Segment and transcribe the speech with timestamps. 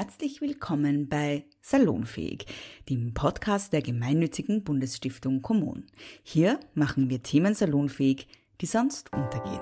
[0.00, 2.46] Herzlich willkommen bei Salonfähig,
[2.88, 5.86] dem Podcast der gemeinnützigen Bundesstiftung Kommun.
[6.22, 8.28] Hier machen wir Themen salonfähig,
[8.60, 9.58] die sonst untergehen.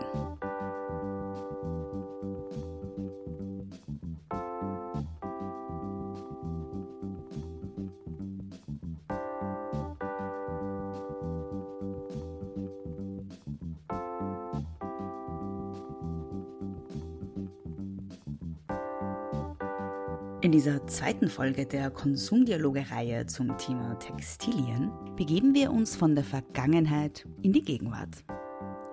[21.06, 27.62] Zweiten Folge der Konsumdialoge-Reihe zum Thema Textilien begeben wir uns von der Vergangenheit in die
[27.62, 28.24] Gegenwart.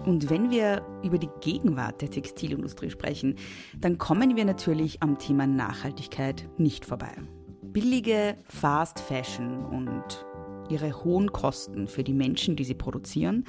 [0.06, 3.34] Und wenn wir über die Gegenwart der Textilindustrie sprechen,
[3.80, 7.16] dann kommen wir natürlich am Thema Nachhaltigkeit nicht vorbei.
[7.64, 10.24] Billige Fast Fashion und
[10.70, 13.44] ihre hohen Kosten für die Menschen, die sie produzieren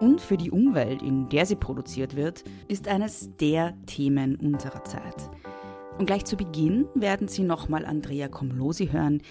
[0.00, 5.30] und für die Umwelt, in der sie produziert wird, ist eines der Themen unserer Zeit.
[6.02, 9.22] Und gleich zu Beginn werden Sie nochmal Andrea Komlosi hören,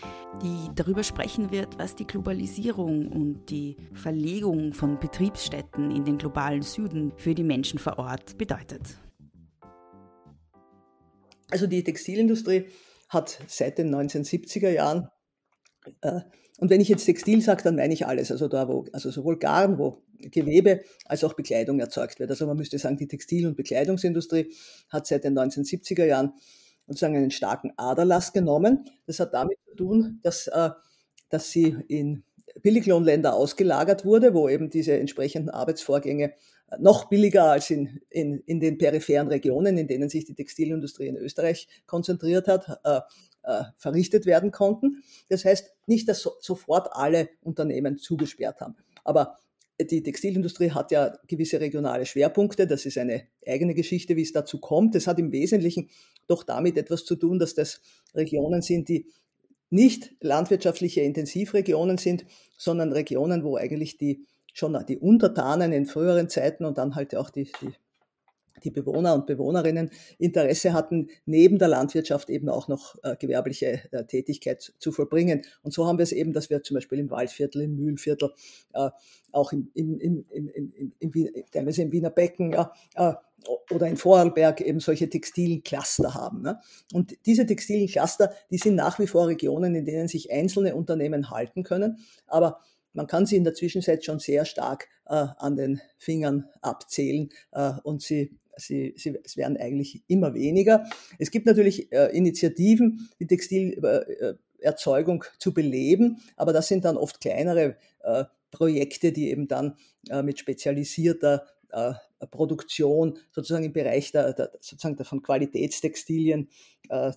[0.41, 6.61] die darüber sprechen wird, was die Globalisierung und die Verlegung von Betriebsstätten in den globalen
[6.61, 8.83] Süden für die Menschen vor Ort bedeutet.
[11.49, 12.67] Also die Textilindustrie
[13.09, 15.09] hat seit den 1970er Jahren,
[15.99, 16.21] äh,
[16.57, 19.39] und wenn ich jetzt Textil sage, dann meine ich alles, also da, wo, also sowohl
[19.39, 22.29] Garn, wo Gewebe als auch Bekleidung erzeugt wird.
[22.29, 24.53] Also man müsste sagen, die Textil- und Bekleidungsindustrie
[24.87, 26.31] hat seit den 1970er Jahren
[26.91, 28.85] sozusagen einen starken Aderlass genommen.
[29.05, 30.69] Das hat damit zu tun, dass, äh,
[31.29, 32.23] dass sie in
[32.61, 36.33] Billiglohnländer ausgelagert wurde, wo eben diese entsprechenden Arbeitsvorgänge
[36.79, 41.17] noch billiger als in, in, in den peripheren Regionen, in denen sich die Textilindustrie in
[41.17, 43.01] Österreich konzentriert hat, äh,
[43.43, 45.03] äh, verrichtet werden konnten.
[45.29, 48.75] Das heißt nicht, dass so, sofort alle Unternehmen zugesperrt haben.
[49.03, 49.37] Aber
[49.85, 52.67] die Textilindustrie hat ja gewisse regionale Schwerpunkte.
[52.67, 54.95] Das ist eine eigene Geschichte, wie es dazu kommt.
[54.95, 55.89] Das hat im Wesentlichen
[56.27, 57.81] doch damit etwas zu tun, dass das
[58.15, 59.07] Regionen sind, die
[59.69, 62.25] nicht landwirtschaftliche Intensivregionen sind,
[62.57, 67.29] sondern Regionen, wo eigentlich die schon die Untertanen in früheren Zeiten und dann halt auch
[67.29, 67.73] die, die
[68.63, 74.05] die Bewohner und Bewohnerinnen Interesse hatten, neben der Landwirtschaft eben auch noch äh, gewerbliche äh,
[74.05, 75.43] Tätigkeit zu vollbringen.
[75.63, 78.31] Und so haben wir es eben, dass wir zum Beispiel im Waldviertel, im Mühlviertel,
[78.73, 78.89] äh,
[79.31, 83.13] auch im, im, im, im, im, im, teilweise im Wiener Becken ja, äh,
[83.71, 86.41] oder in Vorarlberg eben solche textilen Cluster haben.
[86.41, 86.59] Ne?
[86.93, 91.29] Und diese textilen Cluster, die sind nach wie vor Regionen, in denen sich einzelne Unternehmen
[91.29, 91.97] halten können,
[92.27, 92.59] aber
[92.93, 97.71] man kann sie in der Zwischenzeit schon sehr stark äh, an den Fingern abzählen äh,
[97.83, 100.85] und sie sie, sie, es werden eigentlich immer weniger.
[101.19, 107.21] Es gibt natürlich äh, Initiativen, die Textilerzeugung äh, zu beleben, aber das sind dann oft
[107.21, 109.75] kleinere äh, Projekte, die eben dann
[110.09, 111.93] äh, mit spezialisierter äh,
[112.29, 116.49] Produktion sozusagen im Bereich der, der, sozusagen der von Qualitätstextilien
[116.89, 117.13] äh, äh,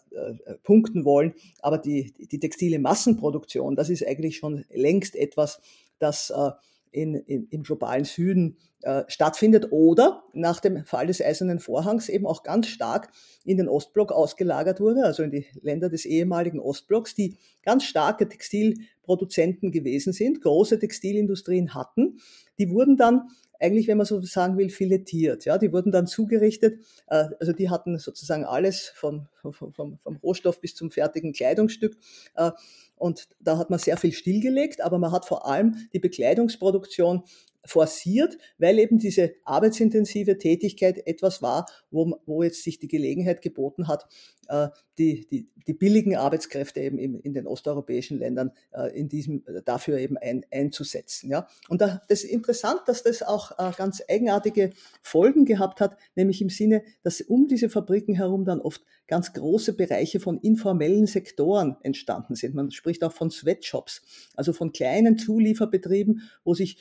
[0.63, 1.35] punkten wollen.
[1.61, 5.61] Aber die, die textile Massenproduktion, das ist eigentlich schon längst etwas,
[5.99, 6.51] das äh,
[6.95, 12.27] in, in, im globalen Süden äh, stattfindet oder nach dem Fall des Eisernen Vorhangs eben
[12.27, 13.11] auch ganz stark
[13.45, 18.29] in den Ostblock ausgelagert wurde, also in die Länder des ehemaligen Ostblocks, die ganz starke
[18.29, 22.19] Textilproduzenten gewesen sind, große Textilindustrien hatten.
[22.59, 23.29] Die wurden dann
[23.61, 25.45] eigentlich, wenn man so sagen will, filetiert.
[25.45, 26.81] Ja, die wurden dann zugerichtet.
[27.07, 31.97] Äh, also die hatten sozusagen alles vom, vom, vom Rohstoff bis zum fertigen Kleidungsstück.
[32.37, 32.51] Äh,
[32.97, 37.25] und da hat man sehr viel stillgelegt, aber man hat vor allem die Bekleidungsproduktion
[37.67, 43.89] forciert, weil eben diese arbeitsintensive Tätigkeit etwas war, wo, wo jetzt sich die Gelegenheit geboten
[43.89, 44.07] hat,
[44.49, 49.99] äh, die, die, die billigen Arbeitskräfte eben in, den osteuropäischen Ländern äh, in diesem, dafür
[49.99, 51.31] eben ein, einzusetzen.
[51.31, 51.49] Ja.
[51.69, 54.71] Und da, das ist interessant, dass das auch äh, ganz eigenartige
[55.03, 59.75] Folgen gehabt hat, nämlich im Sinne, dass um diese Fabriken herum dann oft ganz große
[59.75, 62.55] Bereiche von informellen Sektoren entstanden sind.
[62.55, 64.03] Man spricht auch von Sweatshops,
[64.37, 66.79] also von kleinen Zulieferbetrieben, wo sich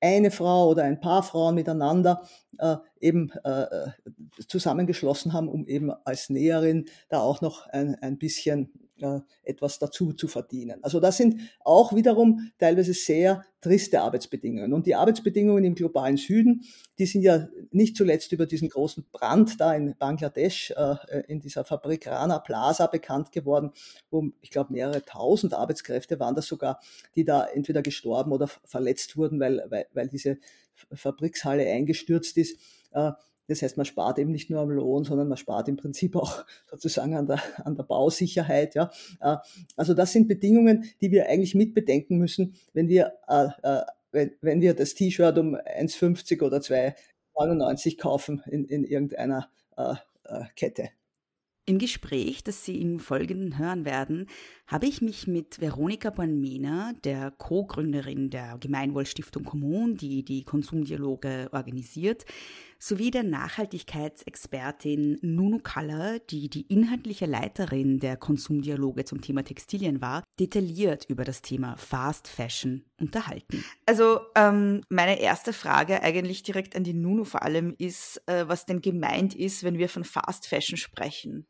[0.00, 2.22] eine Frau oder ein paar Frauen miteinander
[2.58, 3.90] äh, eben äh, äh,
[4.48, 8.70] zusammengeschlossen haben, um eben als Näherin da auch noch ein, ein bisschen
[9.00, 10.82] äh, etwas dazu zu verdienen.
[10.82, 14.72] Also das sind auch wiederum teilweise sehr triste Arbeitsbedingungen.
[14.72, 16.64] Und die Arbeitsbedingungen im globalen Süden,
[16.98, 21.64] die sind ja nicht zuletzt über diesen großen Brand da in Bangladesch, äh, in dieser
[21.64, 23.72] Fabrik Rana Plaza bekannt geworden,
[24.10, 26.80] wo ich glaube mehrere tausend Arbeitskräfte waren das sogar,
[27.16, 30.38] die da entweder gestorben oder verletzt wurden, weil, weil, weil diese
[30.92, 32.60] Fabrikshalle eingestürzt ist.
[32.92, 33.12] Äh,
[33.48, 36.44] das heißt, man spart eben nicht nur am Lohn, sondern man spart im Prinzip auch
[36.70, 38.74] sozusagen an der, an der Bausicherheit.
[38.74, 38.90] Ja.
[39.20, 39.36] Äh,
[39.76, 43.82] also das sind Bedingungen, die wir eigentlich mitbedenken müssen, wenn wir, äh,
[44.40, 49.50] wenn wir das T-Shirt um 1,50 oder 2,99 kaufen in, in irgendeiner
[50.56, 50.88] Kette.
[51.68, 54.28] Im Gespräch, das Sie im Folgenden hören werden,
[54.68, 62.24] habe ich mich mit Veronika Bornmena, der Co-Gründerin der Gemeinwohlstiftung Kommun, die die Konsumdialoge organisiert,
[62.78, 70.22] sowie der Nachhaltigkeitsexpertin Nunu Kaller, die die inhaltliche Leiterin der Konsumdialoge zum Thema Textilien war,
[70.38, 73.64] detailliert über das Thema Fast Fashion unterhalten.
[73.86, 78.66] Also ähm, meine erste Frage eigentlich direkt an die Nunu vor allem ist, äh, was
[78.66, 81.46] denn gemeint ist, wenn wir von Fast Fashion sprechen.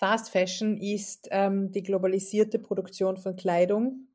[0.00, 4.08] Fast Fashion ist ähm, die globalisierte Produktion von Kleidung,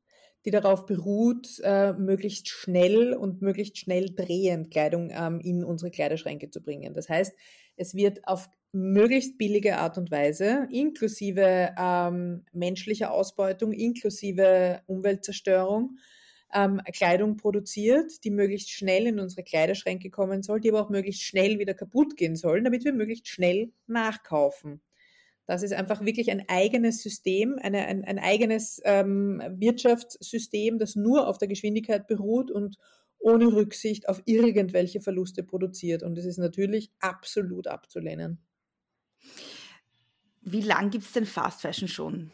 [0.44, 6.50] die darauf beruht, äh, möglichst schnell und möglichst schnell drehend Kleidung ähm, in unsere Kleiderschränke
[6.50, 6.92] zu bringen.
[6.92, 7.32] Das heißt,
[7.76, 15.98] es wird auf möglichst billige Art und Weise, inklusive ähm, menschlicher Ausbeutung, inklusive Umweltzerstörung,
[16.52, 21.22] ähm, Kleidung produziert, die möglichst schnell in unsere Kleiderschränke kommen soll, die aber auch möglichst
[21.22, 24.80] schnell wieder kaputt gehen sollen, damit wir möglichst schnell nachkaufen.
[25.46, 31.28] Das ist einfach wirklich ein eigenes System, eine, ein, ein eigenes ähm, Wirtschaftssystem, das nur
[31.28, 32.76] auf der Geschwindigkeit beruht und
[33.18, 36.02] ohne Rücksicht auf irgendwelche Verluste produziert.
[36.02, 38.38] Und es ist natürlich absolut abzulehnen.
[40.42, 42.32] Wie lange gibt es denn Fast Fashion schon?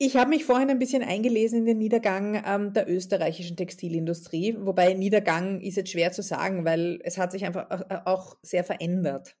[0.00, 4.94] Ich habe mich vorhin ein bisschen eingelesen in den Niedergang ähm, der österreichischen Textilindustrie, wobei
[4.94, 9.36] Niedergang ist jetzt schwer zu sagen, weil es hat sich einfach äh, auch sehr verändert.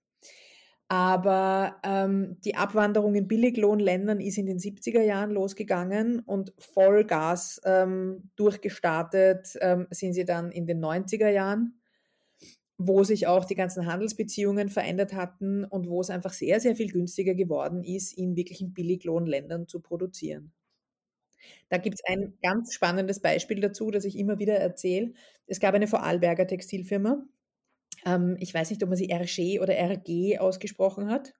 [0.88, 8.30] Aber ähm, die Abwanderung in Billiglohnländern ist in den 70er Jahren losgegangen und Vollgas ähm,
[8.34, 11.77] durchgestartet ähm, sind sie dann in den 90er Jahren,
[12.78, 16.90] wo sich auch die ganzen Handelsbeziehungen verändert hatten und wo es einfach sehr, sehr viel
[16.90, 20.52] günstiger geworden ist, in wirklichen Billiglohnländern zu produzieren.
[21.68, 25.12] Da gibt es ein ganz spannendes Beispiel dazu, das ich immer wieder erzähle.
[25.46, 27.24] Es gab eine Vorarlberger Textilfirma.
[28.06, 31.34] Ähm, ich weiß nicht, ob man sie RG oder RG ausgesprochen hat.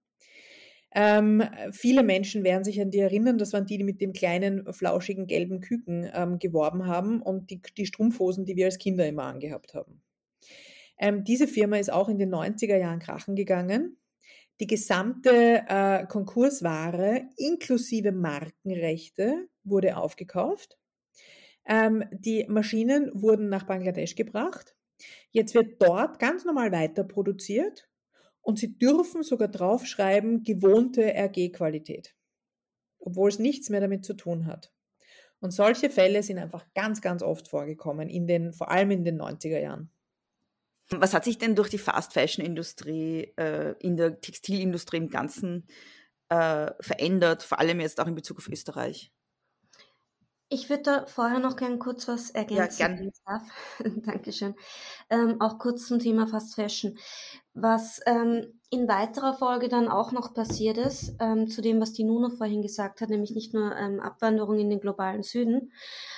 [0.95, 4.73] Ähm, viele Menschen werden sich an die erinnern, das waren die, die mit dem kleinen,
[4.73, 9.25] flauschigen, gelben Küken ähm, geworben haben und die, die Strumpfhosen, die wir als Kinder immer
[9.25, 10.01] angehabt haben.
[10.99, 13.99] Ähm, diese Firma ist auch in den 90er Jahren krachen gegangen.
[14.61, 20.77] Die gesamte äh, Konkursware inklusive Markenrechte wurde aufgekauft.
[21.65, 24.75] Ähm, die Maschinen wurden nach Bangladesch gebracht.
[25.31, 27.89] Jetzt wird dort ganz normal weiter produziert
[28.41, 32.17] und sie dürfen sogar draufschreiben, gewohnte RG-Qualität,
[32.99, 34.73] obwohl es nichts mehr damit zu tun hat.
[35.41, 39.21] Und solche Fälle sind einfach ganz, ganz oft vorgekommen, in den, vor allem in den
[39.21, 39.93] 90er Jahren.
[40.91, 45.67] Was hat sich denn durch die Fast-Fashion-Industrie, äh, in der Textilindustrie im Ganzen
[46.31, 49.13] äh, verändert, vor allem jetzt auch in Bezug auf Österreich?
[50.51, 52.81] Ich würde da vorher noch gern kurz was ergänzen.
[52.81, 53.13] Ja, gerne.
[54.07, 54.55] Dankeschön.
[55.11, 56.99] Ähm, auch kurz zum Thema Fast Fashion.
[57.53, 62.05] Was ähm, in weiterer Folge dann auch noch passiert ist, ähm, zu dem, was die
[62.05, 65.71] Nuno vorhin gesagt hat, nämlich nicht nur ähm, Abwanderung in den globalen Süden,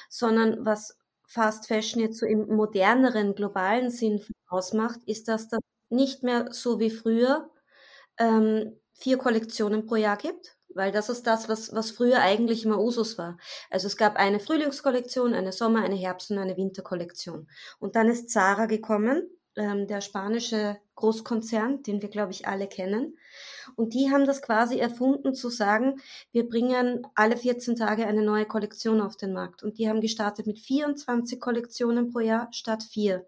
[0.08, 0.96] sondern was
[1.26, 4.20] Fast Fashion jetzt so im moderneren globalen Sinn
[4.50, 7.50] ausmacht, ist, dass das nicht mehr so wie früher
[8.18, 12.78] ähm, vier Kollektionen pro Jahr gibt, weil das ist das, was, was früher eigentlich immer
[12.78, 13.38] Usus war.
[13.70, 17.48] Also es gab eine Frühlingskollektion, eine Sommer-, eine Herbst- und eine Winterkollektion.
[17.78, 23.18] Und dann ist Zara gekommen, ähm, der spanische Großkonzern, den wir, glaube ich, alle kennen.
[23.74, 26.00] Und die haben das quasi erfunden zu sagen,
[26.32, 29.62] wir bringen alle 14 Tage eine neue Kollektion auf den Markt.
[29.62, 33.26] Und die haben gestartet mit 24 Kollektionen pro Jahr statt vier.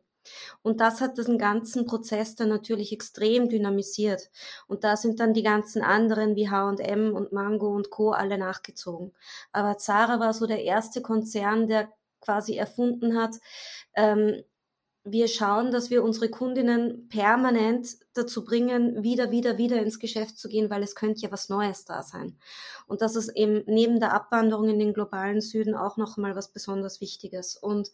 [0.63, 4.31] Und das hat diesen ganzen Prozess dann natürlich extrem dynamisiert.
[4.67, 8.11] Und da sind dann die ganzen anderen wie H&M und Mango und Co.
[8.11, 9.13] alle nachgezogen.
[9.53, 13.37] Aber Zara war so der erste Konzern, der quasi erfunden hat,
[13.95, 14.43] ähm,
[15.05, 20.49] wir schauen, dass wir unsere Kundinnen permanent dazu bringen, wieder, wieder, wieder ins Geschäft zu
[20.49, 22.39] gehen, weil es könnte ja was Neues da sein.
[22.87, 27.01] Und das ist eben neben der Abwanderung in den globalen Süden auch nochmal was besonders
[27.01, 27.57] Wichtiges.
[27.57, 27.91] Und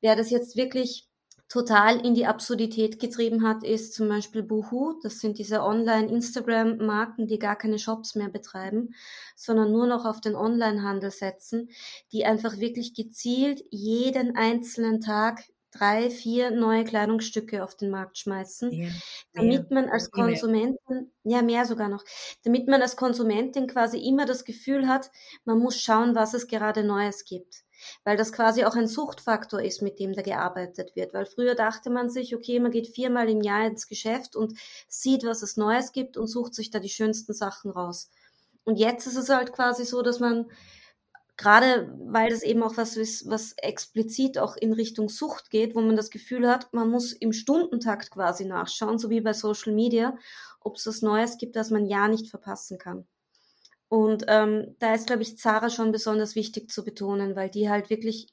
[0.00, 1.06] wer das jetzt wirklich
[1.48, 4.98] total in die Absurdität getrieben hat, ist zum Beispiel Boohoo.
[5.02, 8.94] Das sind diese Online-Instagram-Marken, die gar keine Shops mehr betreiben,
[9.34, 11.70] sondern nur noch auf den Online-Handel setzen,
[12.12, 18.72] die einfach wirklich gezielt jeden einzelnen Tag drei, vier neue Kleidungsstücke auf den Markt schmeißen,
[18.72, 18.88] ja,
[19.34, 22.04] damit man als Konsumentin, ja mehr sogar noch,
[22.44, 25.10] damit man als Konsumentin quasi immer das Gefühl hat,
[25.44, 27.64] man muss schauen, was es gerade Neues gibt
[28.04, 31.14] weil das quasi auch ein Suchtfaktor ist, mit dem da gearbeitet wird.
[31.14, 35.24] Weil früher dachte man sich, okay, man geht viermal im Jahr ins Geschäft und sieht,
[35.24, 38.10] was es Neues gibt und sucht sich da die schönsten Sachen raus.
[38.64, 40.46] Und jetzt ist es halt quasi so, dass man
[41.38, 45.80] Gerade weil das eben auch was ist, was explizit auch in Richtung Sucht geht, wo
[45.80, 50.18] man das Gefühl hat, man muss im Stundentakt quasi nachschauen, so wie bei Social Media,
[50.60, 53.06] ob es was Neues gibt, das man ja nicht verpassen kann.
[53.88, 57.88] Und ähm, da ist, glaube ich, Zara schon besonders wichtig zu betonen, weil die halt
[57.88, 58.28] wirklich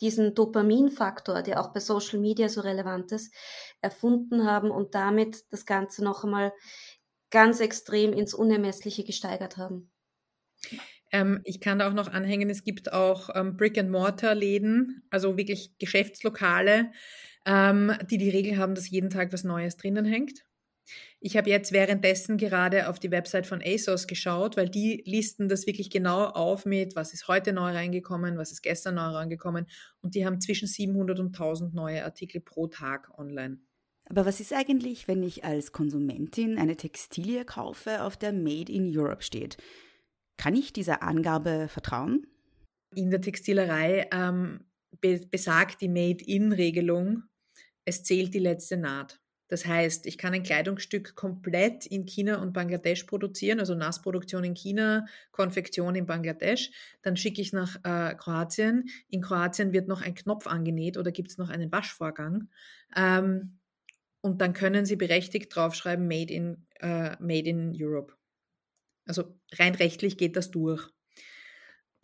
[0.00, 3.32] diesen Dopaminfaktor, der auch bei Social Media so relevant ist,
[3.80, 6.52] erfunden haben und damit das Ganze noch einmal
[7.30, 9.92] ganz extrem ins Unermessliche gesteigert haben.
[11.12, 16.90] Ähm, ich kann da auch noch anhängen, es gibt auch ähm, Brick-and-Mortar-Läden, also wirklich Geschäftslokale,
[17.46, 20.42] ähm, die die Regel haben, dass jeden Tag was Neues drinnen hängt.
[21.24, 25.68] Ich habe jetzt währenddessen gerade auf die Website von ASOS geschaut, weil die listen das
[25.68, 29.66] wirklich genau auf mit, was ist heute neu reingekommen, was ist gestern neu reingekommen
[30.00, 33.58] und die haben zwischen 700 und 1000 neue Artikel pro Tag online.
[34.06, 38.90] Aber was ist eigentlich, wenn ich als Konsumentin eine Textilie kaufe, auf der Made in
[38.92, 39.58] Europe steht?
[40.38, 42.26] Kann ich dieser Angabe vertrauen?
[42.96, 44.64] In der Textilerei ähm,
[45.00, 47.22] be besagt die Made-in-Regelung,
[47.84, 49.21] es zählt die letzte Naht.
[49.52, 54.54] Das heißt, ich kann ein Kleidungsstück komplett in China und Bangladesch produzieren, also Nassproduktion in
[54.54, 56.70] China, Konfektion in Bangladesch.
[57.02, 58.88] Dann schicke ich nach äh, Kroatien.
[59.08, 62.48] In Kroatien wird noch ein Knopf angenäht oder gibt es noch einen Waschvorgang.
[62.96, 63.58] Ähm,
[64.22, 68.14] und dann können Sie berechtigt draufschreiben, Made in, äh, Made in Europe.
[69.04, 70.88] Also rein rechtlich geht das durch.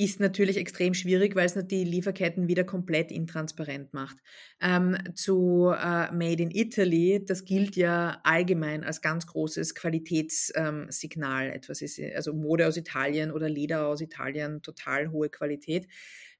[0.01, 4.17] Ist natürlich extrem schwierig, weil es die Lieferketten wieder komplett intransparent macht.
[4.61, 11.47] Ähm, zu äh, Made in Italy, das gilt ja allgemein als ganz großes Qualitätssignal.
[11.47, 15.89] Ähm, Etwas ist, also Mode aus Italien oder Leder aus Italien, total hohe Qualität.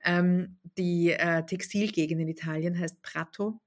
[0.05, 3.61] Ähm, die äh, Textilgegend in Italien heißt Prato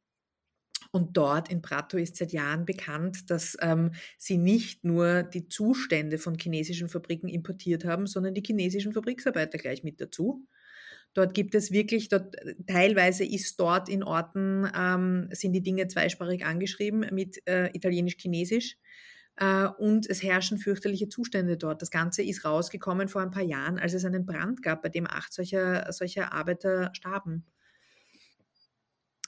[0.91, 6.17] und dort in Prato ist seit Jahren bekannt, dass ähm, sie nicht nur die Zustände
[6.17, 10.45] von chinesischen Fabriken importiert haben, sondern die chinesischen Fabriksarbeiter gleich mit dazu.
[11.13, 12.35] Dort gibt es wirklich, dort,
[12.67, 18.77] teilweise ist dort in Orten, ähm, sind die Dinge zweisprachig angeschrieben mit äh, Italienisch-Chinesisch.
[19.37, 21.81] Äh, und es herrschen fürchterliche Zustände dort.
[21.81, 25.07] Das Ganze ist rausgekommen vor ein paar Jahren, als es einen Brand gab, bei dem
[25.07, 27.45] acht solcher, solcher Arbeiter starben.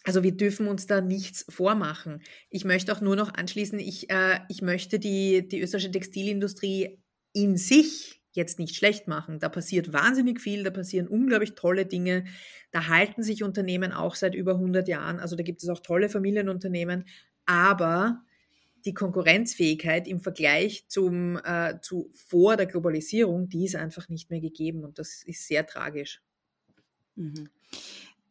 [0.04, 2.22] Also wir dürfen uns da nichts vormachen.
[2.50, 7.00] Ich möchte auch nur noch anschließen, ich, äh, ich möchte die, die österreichische Textilindustrie
[7.32, 9.40] in sich jetzt nicht schlecht machen.
[9.40, 12.26] Da passiert wahnsinnig viel, da passieren unglaublich tolle Dinge.
[12.72, 15.20] Da halten sich Unternehmen auch seit über 100 Jahren.
[15.20, 17.06] Also da gibt es auch tolle Familienunternehmen.
[17.46, 18.24] Aber
[18.86, 24.42] die Konkurrenzfähigkeit im Vergleich zum, äh, zu vor der Globalisierung, die ist einfach nicht mehr
[24.42, 24.84] gegeben.
[24.84, 26.22] Und das ist sehr tragisch.
[27.16, 27.50] Mhm.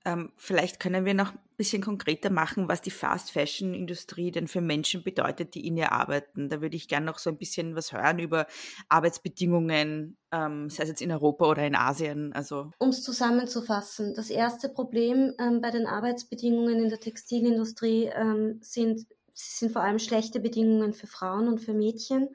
[0.04, 5.04] Ähm, vielleicht können wir noch ein bisschen konkreter machen, was die Fast-Fashion-Industrie denn für Menschen
[5.04, 6.49] bedeutet, die in ihr arbeiten.
[6.49, 8.47] Da würde ich gerne noch so ein bisschen was hören über
[8.88, 12.32] Arbeitsbedingungen, ähm, sei es jetzt in Europa oder in Asien.
[12.32, 12.71] Also.
[12.78, 19.06] Um es zusammenzufassen, das erste Problem ähm, bei den Arbeitsbedingungen in der Textilindustrie ähm, sind,
[19.35, 22.28] sind vor allem schlechte Bedingungen für Frauen und für Mädchen.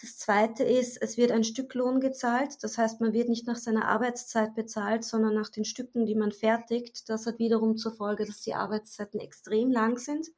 [0.00, 2.62] Das zweite ist, es wird ein Stücklohn gezahlt.
[2.62, 6.32] Das heißt, man wird nicht nach seiner Arbeitszeit bezahlt, sondern nach den Stücken, die man
[6.32, 7.10] fertigt.
[7.10, 10.28] Das hat wiederum zur Folge, dass die Arbeitszeiten extrem lang sind.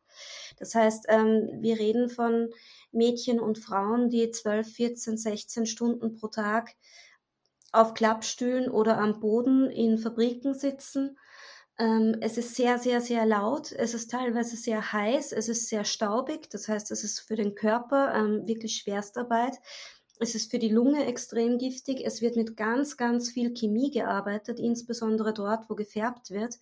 [0.59, 2.51] Das heißt, ähm, wir reden von
[2.91, 6.75] Mädchen und Frauen, die 12, 14, 16 Stunden pro Tag
[7.71, 11.17] auf Klappstühlen oder am Boden in Fabriken sitzen
[12.21, 13.73] es ist sehr, sehr, sehr laut.
[13.73, 15.33] Es ist teilweise sehr heiß.
[15.33, 16.49] Es ist sehr staubig.
[16.51, 19.59] Das heißt, es ist für den Körper ähm, wirklich Schwerstarbeit.
[20.21, 22.05] Es ist für die Lunge extrem giftig.
[22.05, 26.59] Es wird mit ganz, ganz viel Chemie gearbeitet, insbesondere dort, wo gefärbt wird.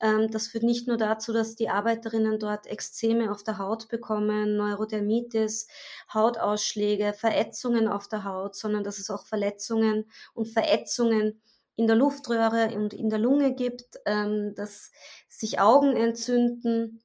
[0.00, 4.56] Ähm, das führt nicht nur dazu, dass die Arbeiterinnen dort Ekzeme auf der Haut bekommen,
[4.56, 5.68] Neurodermitis,
[6.12, 11.40] Hautausschläge, Verätzungen auf der Haut, sondern dass es auch Verletzungen und Verätzungen
[11.76, 14.90] in der Luftröhre und in der Lunge gibt, ähm, dass
[15.28, 17.02] sich Augen entzünden,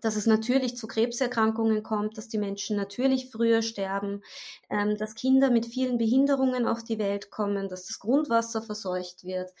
[0.00, 4.22] dass es natürlich zu Krebserkrankungen kommt, dass die Menschen natürlich früher sterben,
[4.68, 9.52] ähm, dass Kinder mit vielen Behinderungen auf die Welt kommen, dass das Grundwasser verseucht wird,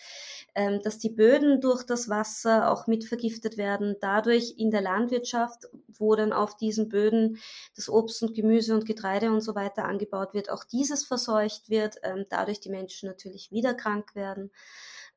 [0.54, 3.96] ähm, dass die Böden durch das Wasser auch mit vergiftet werden.
[4.00, 7.38] Dadurch in der Landwirtschaft, wo dann auf diesen Böden
[7.76, 11.96] das Obst und Gemüse und Getreide und so weiter angebaut wird, auch dieses verseucht wird,
[12.02, 14.50] ähm, dadurch die Menschen natürlich wieder krank werden.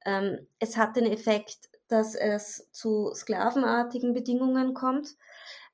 [0.06, 5.16] Ähm, es hat den Effekt, dass es zu sklavenartigen Bedingungen kommt,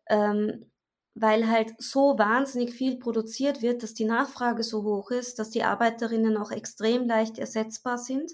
[0.10, 0.70] ähm,
[1.16, 5.64] weil halt so wahnsinnig viel produziert wird, dass die Nachfrage so hoch ist, dass die
[5.64, 8.34] Arbeiterinnen auch extrem leicht ersetzbar sind.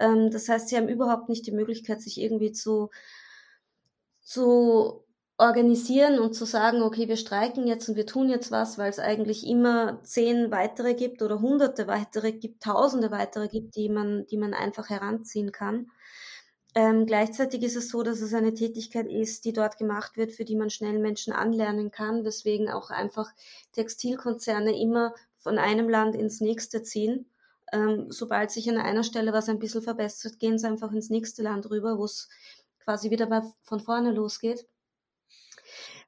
[0.00, 2.90] Ähm, das heißt, sie haben überhaupt nicht die Möglichkeit, sich irgendwie zu,
[4.20, 5.04] zu
[5.38, 8.98] organisieren und zu sagen, okay, wir streiken jetzt und wir tun jetzt was, weil es
[8.98, 14.36] eigentlich immer zehn weitere gibt oder hunderte weitere gibt, tausende weitere gibt, die man, die
[14.36, 15.90] man einfach heranziehen kann.
[16.74, 20.44] Ähm, gleichzeitig ist es so, dass es eine Tätigkeit ist, die dort gemacht wird, für
[20.44, 23.30] die man schnell Menschen anlernen kann, weswegen auch einfach
[23.72, 27.26] Textilkonzerne immer von einem Land ins nächste ziehen.
[27.72, 31.42] Ähm, sobald sich an einer Stelle was ein bisschen verbessert, gehen sie einfach ins nächste
[31.42, 32.28] Land rüber, wo es
[32.80, 34.66] quasi wieder bei, von vorne losgeht.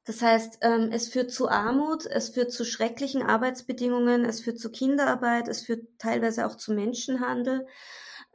[0.05, 4.71] Das heißt, ähm, es führt zu Armut, es führt zu schrecklichen Arbeitsbedingungen, es führt zu
[4.71, 7.67] Kinderarbeit, es führt teilweise auch zu Menschenhandel.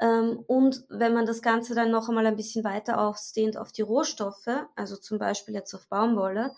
[0.02, 3.84] Ähm, und wenn man das Ganze dann noch einmal ein bisschen weiter ausdehnt auf die
[3.84, 6.54] Rohstoffe, also zum Beispiel jetzt auf Baumwolle,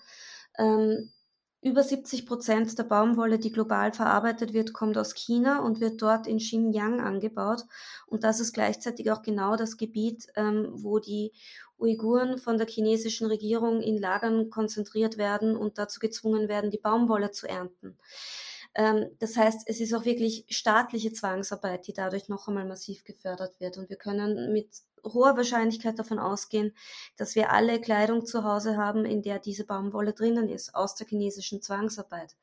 [0.57, 1.11] ähm,
[1.61, 6.27] über 70 Prozent der Baumwolle, die global verarbeitet wird, kommt aus China und wird dort
[6.27, 7.63] in Xinjiang angebaut.
[8.05, 11.31] Und das ist gleichzeitig auch genau das Gebiet, ähm, wo die
[11.77, 17.31] Uiguren von der chinesischen Regierung in Lagern konzentriert werden und dazu gezwungen werden, die Baumwolle
[17.31, 17.97] zu ernten.
[18.75, 23.59] Ähm, das heißt, es ist auch wirklich staatliche Zwangsarbeit, die dadurch noch einmal massiv gefördert
[23.59, 23.77] wird.
[23.77, 24.69] Und wir können mit
[25.03, 26.73] hoher Wahrscheinlichkeit davon ausgehen,
[27.17, 31.07] dass wir alle Kleidung zu Hause haben, in der diese Baumwolle drinnen ist, aus der
[31.07, 32.35] chinesischen Zwangsarbeit.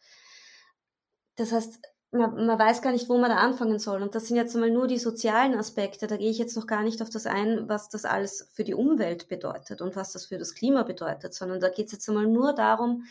[1.36, 1.80] Das heißt,
[2.12, 4.02] man, man, weiß gar nicht, wo man da anfangen soll.
[4.02, 6.06] Und das sind jetzt einmal nur die sozialen Aspekte.
[6.06, 8.74] Da gehe ich jetzt noch gar nicht auf das ein, was das alles für die
[8.74, 12.26] Umwelt bedeutet und was das für das Klima bedeutet, sondern da geht es jetzt einmal
[12.26, 13.04] nur darum,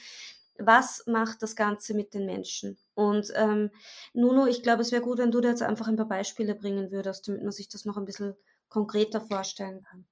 [0.60, 2.78] was macht das Ganze mit den Menschen?
[2.94, 3.72] Und ähm,
[4.14, 6.92] Nuno, ich glaube, es wäre gut, wenn du da jetzt einfach ein paar Beispiele bringen
[6.92, 8.36] würdest, damit man sich das noch ein bisschen
[8.68, 10.06] konkreter vorstellen kann.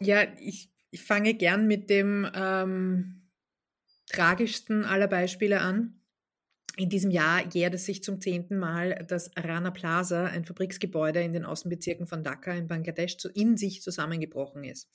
[0.00, 3.28] Ja, ich, ich fange gern mit dem ähm,
[4.06, 6.00] tragischsten aller Beispiele an.
[6.76, 11.34] In diesem Jahr jährt es sich zum zehnten Mal, dass Rana Plaza, ein Fabriksgebäude in
[11.34, 14.88] den Außenbezirken von Dhaka in Bangladesch, in sich zusammengebrochen ist.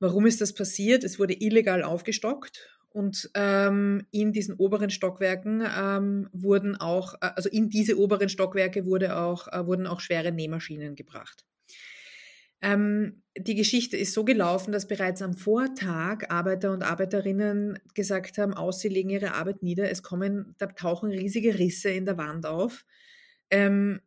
[0.00, 1.04] Warum ist das passiert?
[1.04, 7.48] Es wurde illegal aufgestockt und ähm, in diesen oberen Stockwerken ähm, wurden auch, äh, also
[7.48, 11.44] in diese oberen Stockwerke wurde auch, äh, wurden auch schwere Nähmaschinen gebracht.
[12.60, 18.54] Ähm, die Geschichte ist so gelaufen, dass bereits am Vortag Arbeiter und Arbeiterinnen gesagt haben,
[18.54, 22.46] aus, sie legen ihre Arbeit nieder, es kommen, da tauchen riesige Risse in der Wand
[22.46, 22.84] auf.
[23.50, 24.00] Ähm,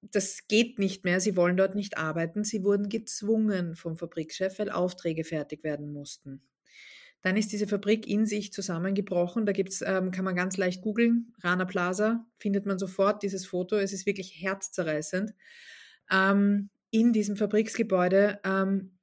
[0.00, 2.44] das geht nicht mehr, sie wollen dort nicht arbeiten.
[2.44, 6.40] Sie wurden gezwungen vom Fabrikchef, weil Aufträge fertig werden mussten.
[7.22, 9.44] Dann ist diese Fabrik in sich zusammengebrochen.
[9.44, 13.76] Da gibt's, ähm, kann man ganz leicht googeln, Rana Plaza, findet man sofort dieses Foto.
[13.76, 15.32] Es ist wirklich herzzerreißend.
[16.10, 18.98] Ähm, in diesem Fabriksgebäude ähm,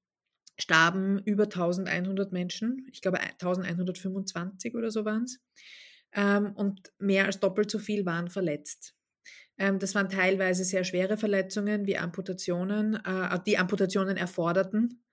[0.57, 5.39] starben über 1100 Menschen, ich glaube 1125 oder so waren es,
[6.13, 8.95] ähm, und mehr als doppelt so viel waren verletzt.
[9.57, 15.03] Ähm, das waren teilweise sehr schwere Verletzungen wie Amputationen, äh, die Amputationen erforderten.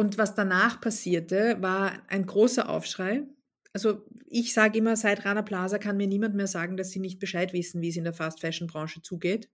[0.00, 3.22] Und was danach passierte, war ein großer Aufschrei.
[3.74, 7.18] Also ich sage immer, seit Rana Plaza kann mir niemand mehr sagen, dass sie nicht
[7.18, 9.50] Bescheid wissen, wie es in der Fast-Fashion-Branche zugeht.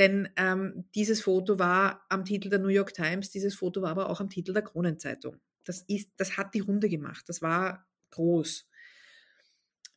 [0.00, 4.10] Denn ähm, dieses Foto war am Titel der New York Times, dieses Foto war aber
[4.10, 5.36] auch am Titel der Kronenzeitung.
[5.64, 8.68] Das, ist, das hat die Runde gemacht, das war groß.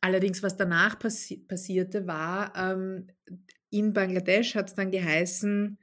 [0.00, 3.08] Allerdings, was danach passi passierte, war, ähm,
[3.70, 5.76] in Bangladesch hat es dann geheißen,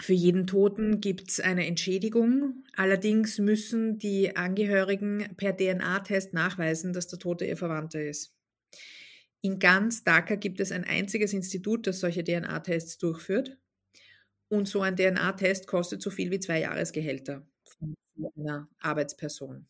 [0.00, 2.64] für jeden Toten gibt es eine Entschädigung.
[2.76, 8.34] Allerdings müssen die Angehörigen per DNA-Test nachweisen, dass der Tote ihr Verwandter ist.
[9.40, 13.56] In ganz Dhaka gibt es ein einziges Institut, das solche DNA-Tests durchführt.
[14.48, 17.94] Und so ein DNA-Test kostet so viel wie zwei Jahresgehälter von
[18.36, 19.66] einer Arbeitsperson.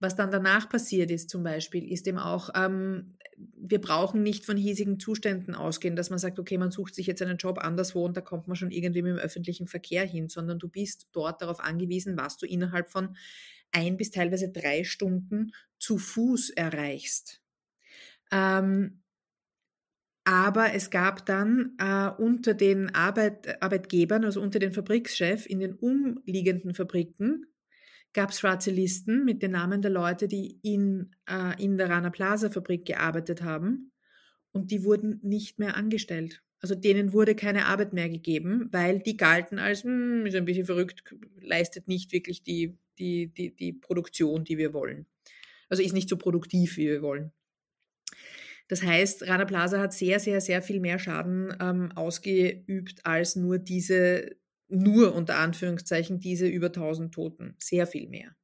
[0.00, 4.56] Was dann danach passiert ist zum Beispiel, ist eben auch, ähm, wir brauchen nicht von
[4.56, 8.16] hiesigen Zuständen ausgehen, dass man sagt, okay, man sucht sich jetzt einen Job anderswo und
[8.16, 11.60] da kommt man schon irgendwie mit dem öffentlichen Verkehr hin, sondern du bist dort darauf
[11.60, 13.16] angewiesen, was du innerhalb von
[13.72, 17.40] ein bis teilweise drei Stunden zu Fuß erreichst.
[18.32, 19.02] Ähm,
[20.24, 25.74] aber es gab dann äh, unter den Arbeit, Arbeitgebern, also unter den Fabrikschef in den
[25.74, 27.46] umliegenden Fabriken,
[28.12, 32.10] gab es schwarze Listen mit den Namen der Leute, die in, äh, in der Rana
[32.10, 33.92] Plaza Fabrik gearbeitet haben.
[34.52, 36.42] Und die wurden nicht mehr angestellt.
[36.60, 40.66] Also denen wurde keine Arbeit mehr gegeben, weil die galten als, hm, ist ein bisschen
[40.66, 41.02] verrückt,
[41.40, 45.06] leistet nicht wirklich die, die, die, die Produktion, die wir wollen.
[45.68, 47.32] Also ist nicht so produktiv, wie wir wollen.
[48.68, 53.58] Das heißt, Rana Plaza hat sehr, sehr, sehr viel mehr Schaden ähm, ausgeübt als nur
[53.58, 54.36] diese,
[54.70, 57.54] nur unter Anführungszeichen, diese über 1000 Toten.
[57.58, 58.34] Sehr viel mehr.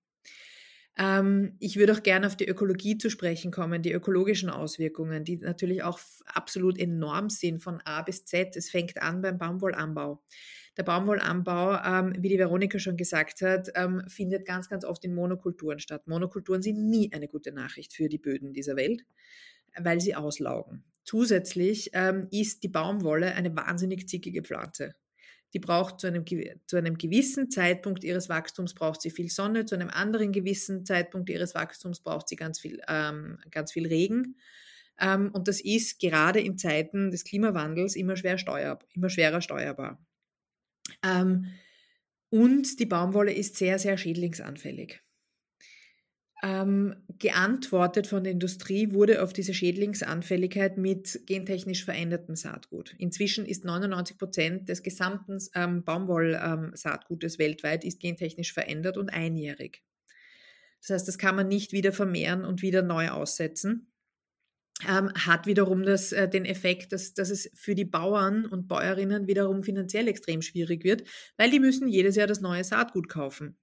[0.98, 5.36] Ähm, ich würde auch gerne auf die Ökologie zu sprechen kommen, die ökologischen Auswirkungen, die
[5.36, 8.56] natürlich auch absolut enorm sind von A bis Z.
[8.56, 10.22] Es fängt an beim Baumwollanbau.
[10.76, 15.14] Der Baumwollanbau, ähm, wie die Veronika schon gesagt hat, ähm, findet ganz, ganz oft in
[15.14, 16.06] Monokulturen statt.
[16.06, 19.04] Monokulturen sind nie eine gute Nachricht für die Böden dieser Welt,
[19.78, 20.84] weil sie auslaugen.
[21.04, 24.94] Zusätzlich ähm, ist die Baumwolle eine wahnsinnig zickige Pflanze.
[25.56, 26.26] Die braucht zu einem,
[26.66, 31.30] zu einem gewissen Zeitpunkt ihres Wachstums braucht sie viel Sonne, zu einem anderen gewissen Zeitpunkt
[31.30, 34.36] ihres Wachstums braucht sie ganz viel, ähm, ganz viel Regen.
[35.00, 39.98] Ähm, und das ist gerade in Zeiten des Klimawandels immer, schwer steuer, immer schwerer steuerbar.
[41.02, 41.46] Ähm,
[42.28, 45.00] und die Baumwolle ist sehr, sehr schädlingsanfällig
[46.46, 52.94] ähm, geantwortet von der Industrie wurde auf diese Schädlingsanfälligkeit mit gentechnisch verändertem Saatgut.
[52.98, 59.82] Inzwischen ist 99 Prozent des gesamten ähm, Baumwollsaatgutes ähm, weltweit ist gentechnisch verändert und einjährig.
[60.80, 63.92] Das heißt, das kann man nicht wieder vermehren und wieder neu aussetzen.
[64.86, 69.26] Ähm, hat wiederum das, äh, den Effekt, dass, dass es für die Bauern und Bäuerinnen
[69.26, 71.02] wiederum finanziell extrem schwierig wird,
[71.38, 73.56] weil die müssen jedes Jahr das neue Saatgut kaufen.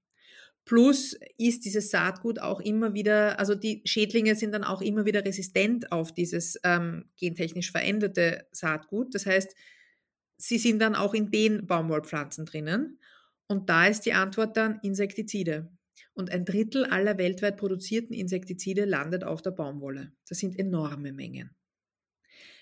[0.65, 5.25] Plus ist dieses Saatgut auch immer wieder, also die Schädlinge sind dann auch immer wieder
[5.25, 9.13] resistent auf dieses ähm, gentechnisch veränderte Saatgut.
[9.13, 9.55] Das heißt,
[10.37, 12.99] sie sind dann auch in den Baumwollpflanzen drinnen.
[13.47, 15.69] Und da ist die Antwort dann Insektizide.
[16.13, 20.13] Und ein Drittel aller weltweit produzierten Insektizide landet auf der Baumwolle.
[20.29, 21.55] Das sind enorme Mengen.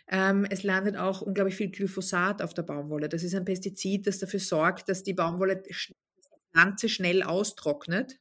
[0.07, 3.09] Ähm, es landet auch unglaublich viel Glyphosat auf der Baumwolle.
[3.09, 5.63] Das ist ein Pestizid, das dafür sorgt, dass die Baumwolle
[6.51, 8.19] Pflanze schnell austrocknet,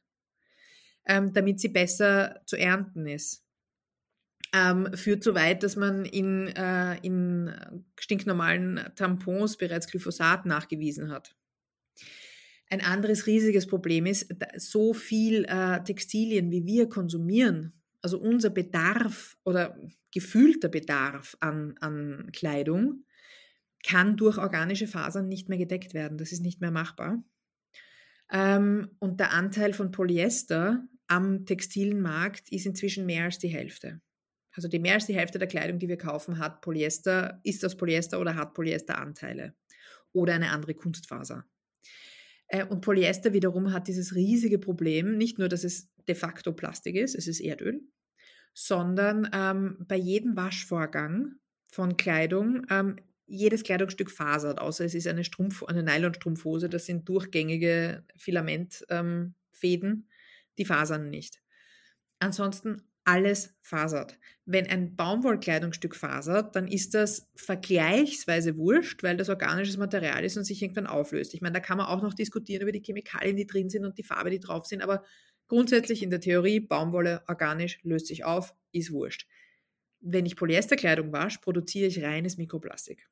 [1.05, 3.45] ähm, damit sie besser zu ernten ist.
[4.53, 11.35] Ähm, führt so weit, dass man in, äh, in stinknormalen Tampons bereits Glyphosat nachgewiesen hat.
[12.69, 19.37] Ein anderes riesiges Problem ist, so viel äh, Textilien, wie wir konsumieren, also unser Bedarf
[19.43, 19.77] oder
[20.11, 23.05] gefühlter Bedarf an, an Kleidung,
[23.85, 26.17] kann durch organische Fasern nicht mehr gedeckt werden.
[26.17, 27.23] Das ist nicht mehr machbar.
[28.31, 34.01] Ähm, und der Anteil von Polyester am textilen Markt ist inzwischen mehr als die Hälfte.
[34.53, 37.75] Also die mehr als die Hälfte der Kleidung, die wir kaufen, hat Polyester, ist aus
[37.75, 39.55] Polyester oder hat Polyesteranteile
[40.13, 41.45] oder eine andere Kunstfaser.
[42.47, 46.95] Äh, und Polyester wiederum hat dieses riesige Problem, nicht nur, dass es de facto Plastik
[46.95, 47.81] ist, es ist Erdöl,
[48.53, 51.35] sondern ähm, bei jedem Waschvorgang
[51.71, 52.97] von Kleidung ähm,
[53.31, 60.07] jedes Kleidungsstück fasert, außer es ist eine, Strumpf, eine Nylonstrumpfhose, das sind durchgängige Filamentfäden, ähm,
[60.57, 61.41] die fasern nicht.
[62.19, 64.19] Ansonsten alles fasert.
[64.45, 70.43] Wenn ein Baumwollkleidungsstück fasert, dann ist das vergleichsweise wurscht, weil das organisches Material ist und
[70.43, 71.33] sich irgendwann auflöst.
[71.33, 73.97] Ich meine, da kann man auch noch diskutieren über die Chemikalien, die drin sind und
[73.97, 75.03] die Farbe, die drauf sind, aber
[75.47, 79.25] grundsätzlich in der Theorie, Baumwolle organisch löst sich auf, ist wurscht.
[80.01, 83.07] Wenn ich Polyesterkleidung wasche, produziere ich reines Mikroplastik.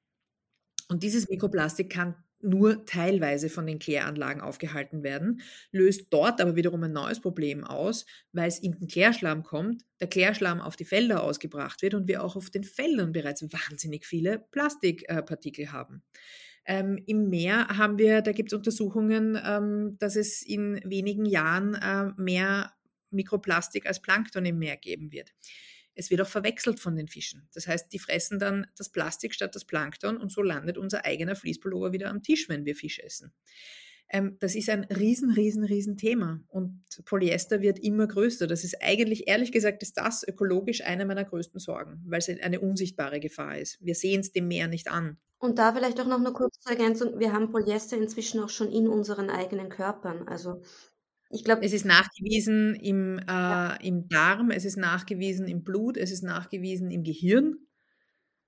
[0.89, 6.83] Und dieses Mikroplastik kann nur teilweise von den Kläranlagen aufgehalten werden, löst dort aber wiederum
[6.83, 11.23] ein neues Problem aus, weil es in den Klärschlamm kommt, der Klärschlamm auf die Felder
[11.23, 16.01] ausgebracht wird und wir auch auf den Feldern bereits wahnsinnig viele Plastikpartikel haben.
[16.65, 21.73] Ähm, Im Meer haben wir, da gibt es Untersuchungen, ähm, dass es in wenigen Jahren
[21.75, 22.73] äh, mehr
[23.11, 25.33] Mikroplastik als Plankton im Meer geben wird.
[25.99, 27.49] Es wird auch verwechselt von den Fischen.
[27.53, 31.35] Das heißt, die fressen dann das Plastik statt das Plankton und so landet unser eigener
[31.35, 33.33] Fließpullover wieder am Tisch, wenn wir Fisch essen.
[34.09, 38.47] Ähm, das ist ein riesen, riesen, riesen Thema und Polyester wird immer größer.
[38.47, 42.61] Das ist eigentlich, ehrlich gesagt, ist das ökologisch eine meiner größten Sorgen, weil es eine
[42.61, 43.77] unsichtbare Gefahr ist.
[43.81, 45.17] Wir sehen es dem Meer nicht an.
[45.37, 47.19] Und da vielleicht auch noch eine kurze Ergänzung.
[47.19, 50.27] Wir haben Polyester inzwischen auch schon in unseren eigenen Körpern.
[50.27, 50.61] Also
[51.29, 53.75] ich glaube, es ist nachgewiesen im, äh, ja.
[53.75, 57.57] im Darm, es ist nachgewiesen im Blut, es ist nachgewiesen im Gehirn.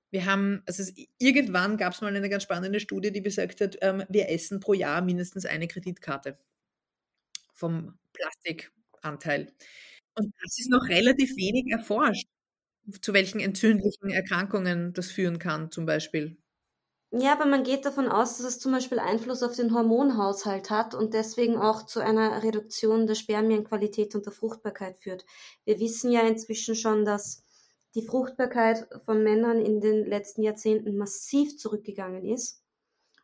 [0.10, 3.78] Wir haben, also es, irgendwann gab es mal eine ganz spannende Studie, die besagt hat,
[3.82, 6.38] ähm, wir essen pro Jahr mindestens eine Kreditkarte
[7.54, 9.54] vom Plastikanteil.
[10.16, 12.28] Und das ist noch relativ wenig erforscht,
[13.02, 16.41] zu welchen entzündlichen Erkrankungen das führen kann, zum Beispiel.
[17.14, 20.96] Ja, aber man geht davon aus, dass es zum Beispiel Einfluss auf den Hormonhaushalt hat
[20.96, 25.26] und deswegen auch zu einer Reduktion der Spermienqualität und der Fruchtbarkeit führt.
[25.66, 27.44] Wir wissen ja inzwischen schon, dass
[27.96, 32.64] die Fruchtbarkeit von Männern in den letzten Jahrzehnten massiv zurückgegangen ist.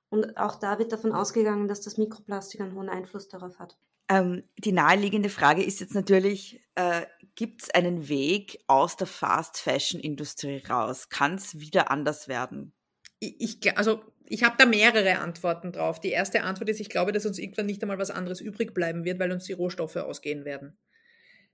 [0.09, 3.77] Und auch da wird davon ausgegangen, dass das Mikroplastik einen hohen Einfluss darauf hat.
[4.09, 10.63] Ähm, die naheliegende Frage ist jetzt natürlich, äh, gibt es einen Weg aus der Fast-Fashion-Industrie
[10.69, 11.07] raus?
[11.07, 12.73] Kann es wieder anders werden?
[13.19, 15.99] Ich, also ich habe da mehrere Antworten drauf.
[15.99, 19.05] Die erste Antwort ist, ich glaube, dass uns irgendwann nicht einmal was anderes übrig bleiben
[19.05, 20.77] wird, weil uns die Rohstoffe ausgehen werden.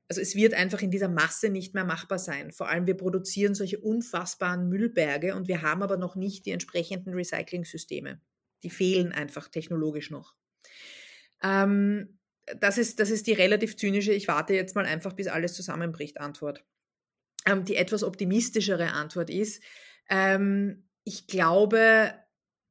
[0.09, 2.51] also es wird einfach in dieser Masse nicht mehr machbar sein.
[2.51, 7.13] Vor allem wir produzieren solche unfassbaren Müllberge und wir haben aber noch nicht die entsprechenden
[7.13, 8.19] Recycling-Systeme.
[8.63, 10.35] Die fehlen einfach technologisch noch.
[11.41, 12.19] Ähm,
[12.59, 16.19] das, ist, das ist die relativ zynische, ich warte jetzt mal einfach, bis alles zusammenbricht,
[16.19, 16.65] Antwort.
[17.45, 19.61] Ähm, die etwas optimistischere Antwort ist,
[20.09, 22.13] ähm, ich glaube,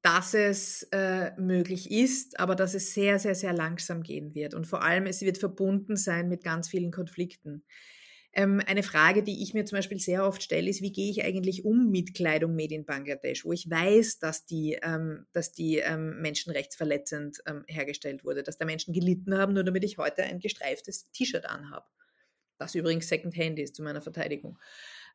[0.03, 4.53] dass es äh, möglich ist, aber dass es sehr, sehr, sehr langsam gehen wird.
[4.55, 7.65] Und vor allem, es wird verbunden sein mit ganz vielen Konflikten.
[8.35, 11.23] Ähm, eine Frage, die ich mir zum Beispiel sehr oft stelle, ist, wie gehe ich
[11.23, 15.77] eigentlich um mit Kleidung made in Bangladesch, wo ich weiß, dass die, ähm, dass die
[15.77, 20.41] ähm, menschenrechtsverletzend ähm, hergestellt wurde, dass da Menschen gelitten haben, nur damit ich heute ein
[20.41, 21.87] gestreiftes T-Shirt anhabe.
[22.59, 24.59] Das übrigens Secondhand ist zu meiner Verteidigung.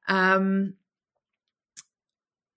[0.07, 0.77] Ähm,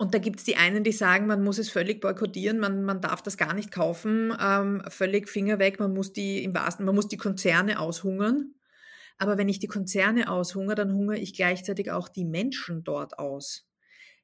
[0.00, 3.02] und da gibt es die einen, die sagen, man muss es völlig boykottieren, man, man
[3.02, 6.94] darf das gar nicht kaufen, ähm, völlig Finger weg, man muss die im wahrsten, man
[6.94, 8.54] muss die Konzerne aushungern.
[9.18, 13.68] Aber wenn ich die Konzerne aushungere, dann hungere ich gleichzeitig auch die Menschen dort aus.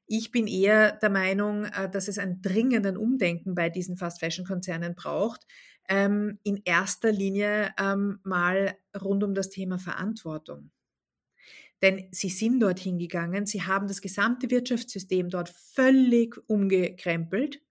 [0.07, 5.45] Ich bin eher der Meinung, äh, dass es ein dringenden Umdenken bei diesen Fast-Fashion-Konzernen braucht.
[5.87, 10.71] Ähm, in erster Linie ähm, mal rund um das Thema Verantwortung.
[11.81, 17.61] Denn sie sind dorthin gegangen, sie haben das gesamte Wirtschaftssystem dort völlig umgekrempelt.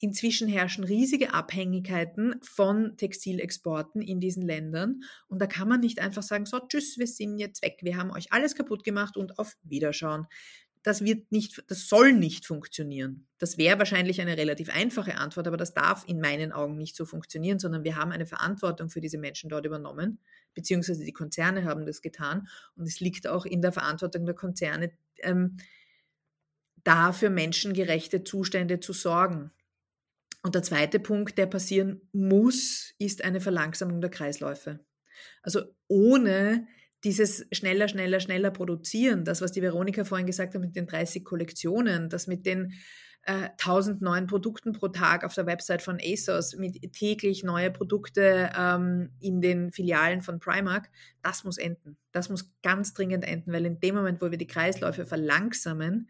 [0.00, 5.00] Inzwischen herrschen riesige Abhängigkeiten von Textilexporten in diesen Ländern.
[5.26, 8.12] Und da kann man nicht einfach sagen, so, tschüss, wir sind jetzt weg, wir haben
[8.12, 10.26] euch alles kaputt gemacht und auf Wiederschauen.
[10.84, 13.26] Das wird nicht, das soll nicht funktionieren.
[13.38, 17.04] Das wäre wahrscheinlich eine relativ einfache Antwort, aber das darf in meinen Augen nicht so
[17.04, 20.20] funktionieren, sondern wir haben eine Verantwortung für diese Menschen dort übernommen
[20.58, 22.48] beziehungsweise die Konzerne haben das getan.
[22.74, 25.58] Und es liegt auch in der Verantwortung der Konzerne, ähm,
[26.82, 29.52] da für menschengerechte Zustände zu sorgen.
[30.42, 34.80] Und der zweite Punkt, der passieren muss, ist eine Verlangsamung der Kreisläufe.
[35.42, 36.66] Also ohne
[37.04, 41.24] dieses schneller, schneller, schneller produzieren, das, was die Veronika vorhin gesagt hat mit den 30
[41.24, 42.72] Kollektionen, das mit den
[43.28, 48.50] äh, 1000 neuen Produkten pro Tag auf der Website von ASOS, mit täglich neue Produkte
[48.58, 50.88] ähm, in den Filialen von Primark,
[51.22, 51.98] das muss enden.
[52.10, 56.08] Das muss ganz dringend enden, weil in dem Moment, wo wir die Kreisläufe verlangsamen,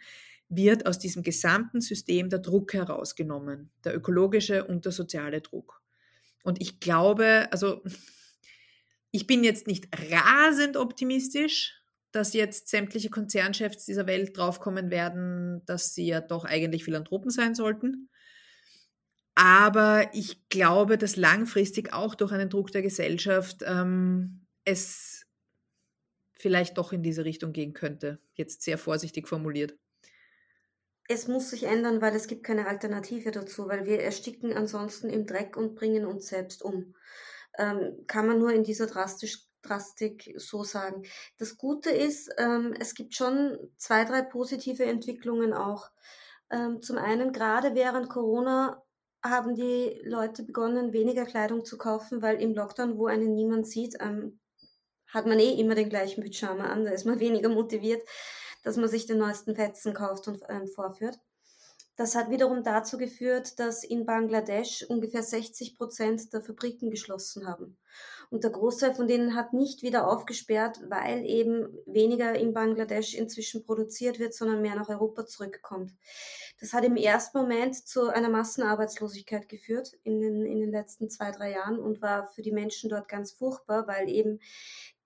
[0.49, 5.83] wird aus diesem gesamten System der Druck herausgenommen, der ökologische und der soziale Druck.
[6.45, 7.83] Und ich glaube, also
[9.11, 11.78] ich bin jetzt nicht rasend optimistisch,
[12.13, 17.55] dass jetzt sämtliche Konzernchefs dieser Welt draufkommen werden, dass sie ja doch eigentlich Philanthropen sein
[17.55, 18.09] sollten.
[19.35, 25.27] Aber ich glaube, dass langfristig auch durch einen Druck der Gesellschaft ähm, es
[26.33, 28.21] vielleicht doch in diese Richtung gehen könnte.
[28.33, 29.77] Jetzt sehr vorsichtig formuliert.
[31.09, 35.27] Es muss sich ändern, weil es gibt keine Alternative dazu, weil wir ersticken ansonsten im
[35.27, 36.95] Dreck und bringen uns selbst um.
[37.59, 41.03] Ähm, kann man nur in dieser drastisch Drastik so sagen.
[41.39, 45.91] Das Gute ist, ähm, es gibt schon zwei, drei positive Entwicklungen auch.
[46.51, 48.83] Ähm, zum einen, gerade während Corona
[49.23, 53.97] haben die Leute begonnen, weniger Kleidung zu kaufen, weil im Lockdown, wo einen niemand sieht,
[54.01, 54.39] ähm,
[55.09, 58.03] hat man eh immer den gleichen Pyjama an, da ist man weniger motiviert,
[58.63, 61.19] dass man sich den neuesten Fetzen kauft und ähm, vorführt.
[61.99, 67.77] Das hat wiederum dazu geführt, dass in Bangladesch ungefähr 60 Prozent der Fabriken geschlossen haben.
[68.31, 73.65] Und der Großteil von denen hat nicht wieder aufgesperrt, weil eben weniger in Bangladesch inzwischen
[73.65, 75.93] produziert wird, sondern mehr nach Europa zurückkommt.
[76.61, 81.33] Das hat im ersten Moment zu einer Massenarbeitslosigkeit geführt in den, in den letzten zwei,
[81.33, 84.39] drei Jahren und war für die Menschen dort ganz furchtbar, weil eben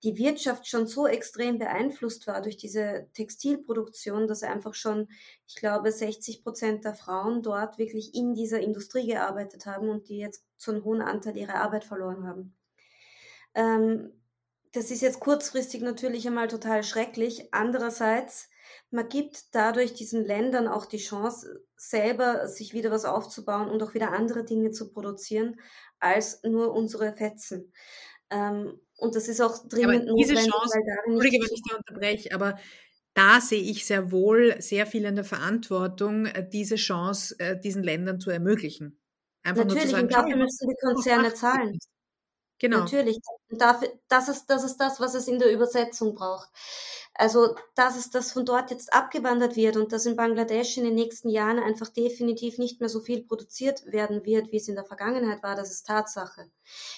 [0.03, 5.07] die Wirtschaft schon so extrem beeinflusst war durch diese Textilproduktion, dass einfach schon,
[5.47, 10.17] ich glaube, 60 Prozent der Frauen dort wirklich in dieser Industrie gearbeitet haben und die
[10.17, 12.55] jetzt zu einem hohen Anteil ihrer Arbeit verloren haben.
[13.55, 14.11] Ähm,
[14.73, 17.53] das ist jetzt kurzfristig natürlich einmal total schrecklich.
[17.53, 18.49] Andererseits,
[18.89, 23.93] man gibt dadurch diesen Ländern auch die Chance, selber sich wieder was aufzubauen und auch
[23.93, 25.59] wieder andere Dinge zu produzieren,
[25.99, 27.71] als nur unsere Fetzen.
[28.33, 32.57] Ähm, und das ist auch dringend aber diese Chance, Entschuldige, wenn ich da unterbreche, aber
[33.13, 37.83] da sehe ich sehr wohl sehr viel in der Verantwortung, äh, diese Chance äh, diesen
[37.83, 38.99] Ländern zu ermöglichen.
[39.43, 41.77] Einfach Natürlich, sagen, und dafür müssen die Konzerne zahlen.
[42.59, 42.79] Genau.
[42.79, 43.17] Natürlich.
[43.57, 46.49] Das, ist, das ist das, was es in der Übersetzung braucht.
[47.15, 50.95] Also, dass es das von dort jetzt abgewandert wird und dass in Bangladesch in den
[50.95, 54.83] nächsten Jahren einfach definitiv nicht mehr so viel produziert werden wird, wie es in der
[54.83, 56.49] Vergangenheit war, das ist Tatsache.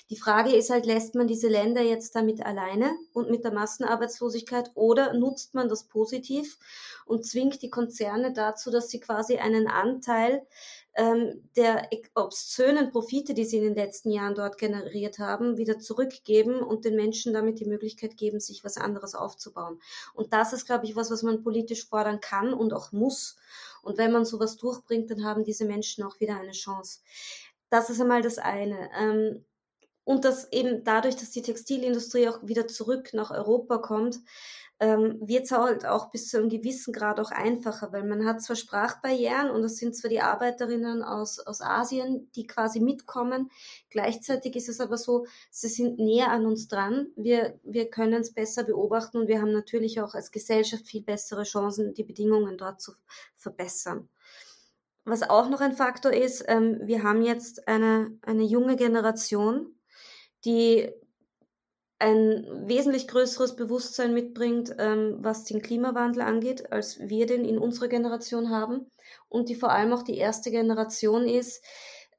[0.10, 4.72] Die Frage ist halt, lässt man diese Länder jetzt damit alleine und mit der Massenarbeitslosigkeit
[4.76, 6.58] oder nutzt man das positiv
[7.06, 10.48] und zwingt die Konzerne dazu, dass sie quasi einen Anteil
[10.96, 16.45] ähm, der obszönen Profite, die sie in den letzten Jahren dort generiert haben, wieder zurückgeben
[16.46, 19.80] geben und den Menschen damit die Möglichkeit geben, sich was anderes aufzubauen.
[20.14, 23.36] Und das ist, glaube ich, was, was man politisch fordern kann und auch muss.
[23.82, 27.00] Und wenn man sowas durchbringt, dann haben diese Menschen auch wieder eine Chance.
[27.70, 28.90] Das ist einmal das eine.
[28.98, 29.46] Ähm,
[30.04, 34.20] und dass eben dadurch, dass die Textilindustrie auch wieder zurück nach Europa kommt,
[34.80, 38.42] ähm, wird es halt auch bis zu einem gewissen Grad auch einfacher, weil man hat
[38.42, 43.50] zwar Sprachbarrieren und das sind zwar die Arbeiterinnen aus, aus Asien, die quasi mitkommen,
[43.90, 48.34] gleichzeitig ist es aber so, sie sind näher an uns dran, wir, wir können es
[48.34, 52.82] besser beobachten und wir haben natürlich auch als Gesellschaft viel bessere Chancen, die Bedingungen dort
[52.82, 52.94] zu
[53.38, 54.10] verbessern.
[55.06, 59.76] Was auch noch ein Faktor ist, ähm, wir haben jetzt eine, eine junge Generation,
[60.44, 60.92] die
[62.06, 67.88] ein wesentlich größeres Bewusstsein mitbringt, ähm, was den Klimawandel angeht, als wir den in unserer
[67.88, 68.91] Generation haben.
[69.28, 71.63] Und die vor allem auch die erste Generation ist,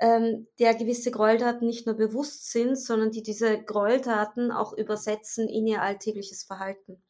[0.00, 5.68] ähm, der gewisse Gräueltaten nicht nur bewusst sind, sondern die diese Gräueltaten auch übersetzen in
[5.68, 7.00] ihr alltägliches Verhalten.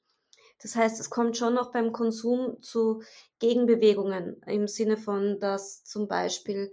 [0.63, 3.03] Das heißt, es kommt schon noch beim Konsum zu
[3.39, 6.71] Gegenbewegungen im Sinne von, dass zum Beispiel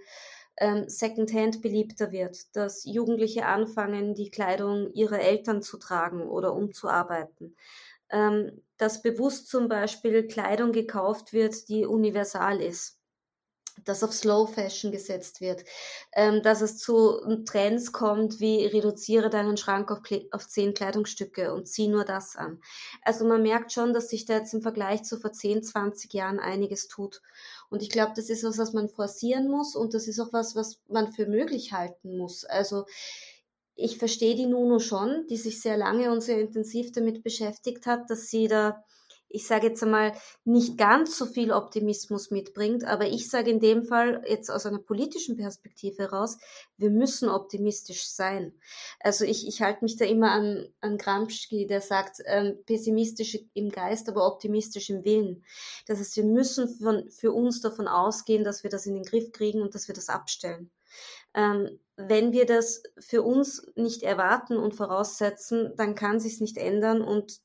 [0.57, 7.55] ähm, Secondhand beliebter wird, dass Jugendliche anfangen, die Kleidung ihrer Eltern zu tragen oder umzuarbeiten,
[8.09, 12.99] ähm, dass bewusst zum Beispiel Kleidung gekauft wird, die universal ist
[13.85, 15.63] dass auf Slow Fashion gesetzt wird,
[16.13, 19.99] ähm, dass es zu Trends kommt wie reduziere deinen Schrank auf,
[20.31, 22.61] auf zehn Kleidungsstücke und zieh nur das an.
[23.01, 26.39] Also man merkt schon, dass sich da jetzt im Vergleich zu vor 10, 20 Jahren
[26.39, 27.21] einiges tut.
[27.73, 30.55] Und ich glaube, das ist was, was man forcieren muss und das ist auch was,
[30.55, 32.45] was man für möglich halten muss.
[32.45, 32.85] Also
[33.73, 38.11] ich verstehe die Nuno schon, die sich sehr lange und sehr intensiv damit beschäftigt hat,
[38.11, 38.83] dass sie da
[39.33, 40.13] ich sage jetzt einmal,
[40.45, 42.83] nicht ganz so viel Optimismus mitbringt.
[42.85, 46.37] Aber ich sage in dem Fall jetzt aus einer politischen Perspektive heraus,
[46.77, 48.53] wir müssen optimistisch sein.
[48.99, 53.69] Also ich, ich halte mich da immer an, an Gramsci, der sagt, ähm, pessimistisch im
[53.69, 55.43] Geist, aber optimistisch im Willen.
[55.87, 59.31] Das heißt, wir müssen von, für uns davon ausgehen, dass wir das in den Griff
[59.31, 60.69] kriegen und dass wir das abstellen.
[61.33, 67.01] Ähm, wenn wir das für uns nicht erwarten und voraussetzen, dann kann sich nicht ändern
[67.01, 67.41] und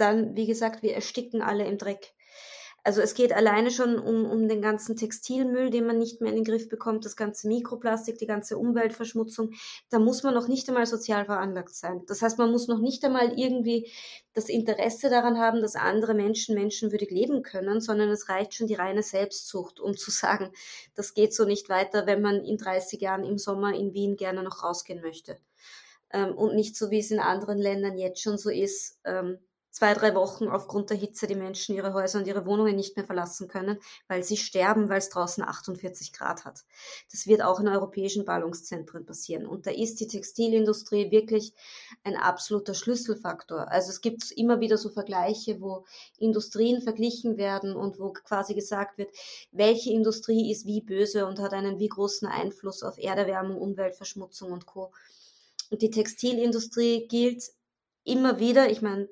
[0.00, 2.14] dann, wie gesagt, wir ersticken alle im Dreck.
[2.82, 6.36] Also es geht alleine schon um, um den ganzen Textilmüll, den man nicht mehr in
[6.36, 9.52] den Griff bekommt, das ganze Mikroplastik, die ganze Umweltverschmutzung.
[9.90, 12.02] Da muss man noch nicht einmal sozial veranlagt sein.
[12.06, 13.90] Das heißt, man muss noch nicht einmal irgendwie
[14.32, 18.74] das Interesse daran haben, dass andere Menschen menschenwürdig leben können, sondern es reicht schon die
[18.74, 20.50] reine Selbstzucht, um zu sagen,
[20.94, 24.42] das geht so nicht weiter, wenn man in 30 Jahren im Sommer in Wien gerne
[24.42, 25.38] noch rausgehen möchte.
[26.12, 29.38] Ähm, und nicht so, wie es in anderen Ländern jetzt schon so ist, ähm,
[29.80, 33.06] zwei, drei Wochen aufgrund der Hitze die Menschen ihre Häuser und ihre Wohnungen nicht mehr
[33.06, 36.66] verlassen können, weil sie sterben, weil es draußen 48 Grad hat.
[37.10, 39.46] Das wird auch in europäischen Ballungszentren passieren.
[39.46, 41.54] Und da ist die Textilindustrie wirklich
[42.04, 43.68] ein absoluter Schlüsselfaktor.
[43.70, 45.86] Also es gibt immer wieder so Vergleiche, wo
[46.18, 49.08] Industrien verglichen werden und wo quasi gesagt wird,
[49.50, 54.66] welche Industrie ist wie böse und hat einen wie großen Einfluss auf Erderwärmung, Umweltverschmutzung und
[54.66, 54.92] Co.
[55.70, 57.44] Und die Textilindustrie gilt
[58.04, 59.08] immer wieder, ich meine,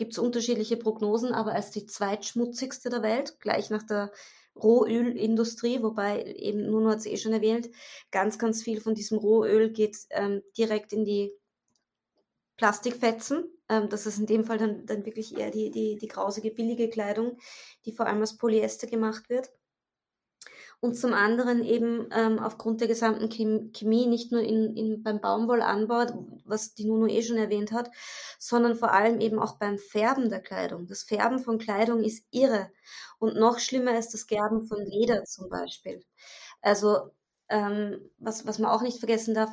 [0.00, 4.10] gibt es unterschiedliche Prognosen, aber als die zweitschmutzigste der Welt, gleich nach der
[4.56, 7.68] Rohölindustrie, wobei eben Nuno hat es eh schon erwähnt,
[8.10, 11.32] ganz, ganz viel von diesem Rohöl geht ähm, direkt in die
[12.56, 13.44] Plastikfetzen.
[13.68, 16.88] Ähm, das ist in dem Fall dann, dann wirklich eher die, die, die grausige, billige
[16.88, 17.36] Kleidung,
[17.84, 19.50] die vor allem aus Polyester gemacht wird
[20.80, 26.26] und zum anderen eben ähm, aufgrund der gesamten Chemie, nicht nur in, in, beim Baumwollanbau,
[26.44, 27.90] was die Nuno eh schon erwähnt hat,
[28.38, 30.86] sondern vor allem eben auch beim Färben der Kleidung.
[30.86, 32.70] Das Färben von Kleidung ist irre
[33.18, 36.02] und noch schlimmer ist das Gerben von Leder zum Beispiel.
[36.62, 37.10] Also
[37.50, 39.50] ähm, was, was man auch nicht vergessen darf,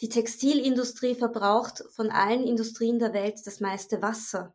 [0.00, 4.52] die Textilindustrie verbraucht von allen Industrien der Welt das meiste Wasser.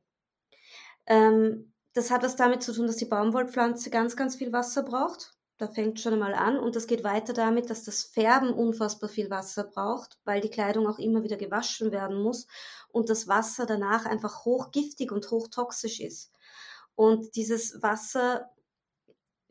[1.05, 5.38] Ähm, das hat was damit zu tun, dass die Baumwollpflanze ganz, ganz viel Wasser braucht.
[5.59, 9.29] Da fängt schon einmal an und das geht weiter damit, dass das Färben unfassbar viel
[9.29, 12.47] Wasser braucht, weil die Kleidung auch immer wieder gewaschen werden muss
[12.87, 16.31] und das Wasser danach einfach hochgiftig und hochtoxisch ist.
[16.95, 18.49] Und dieses Wasser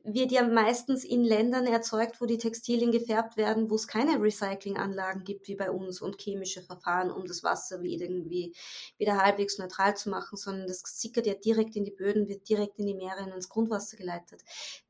[0.04, 5.24] wird ja meistens in Ländern erzeugt, wo die Textilien gefärbt werden, wo es keine Recyclinganlagen
[5.24, 8.54] gibt wie bei uns und chemische Verfahren, um das Wasser wieder irgendwie
[8.96, 12.78] wieder halbwegs neutral zu machen, sondern das sickert ja direkt in die Böden, wird direkt
[12.78, 14.42] in die Meere und ins Grundwasser geleitet.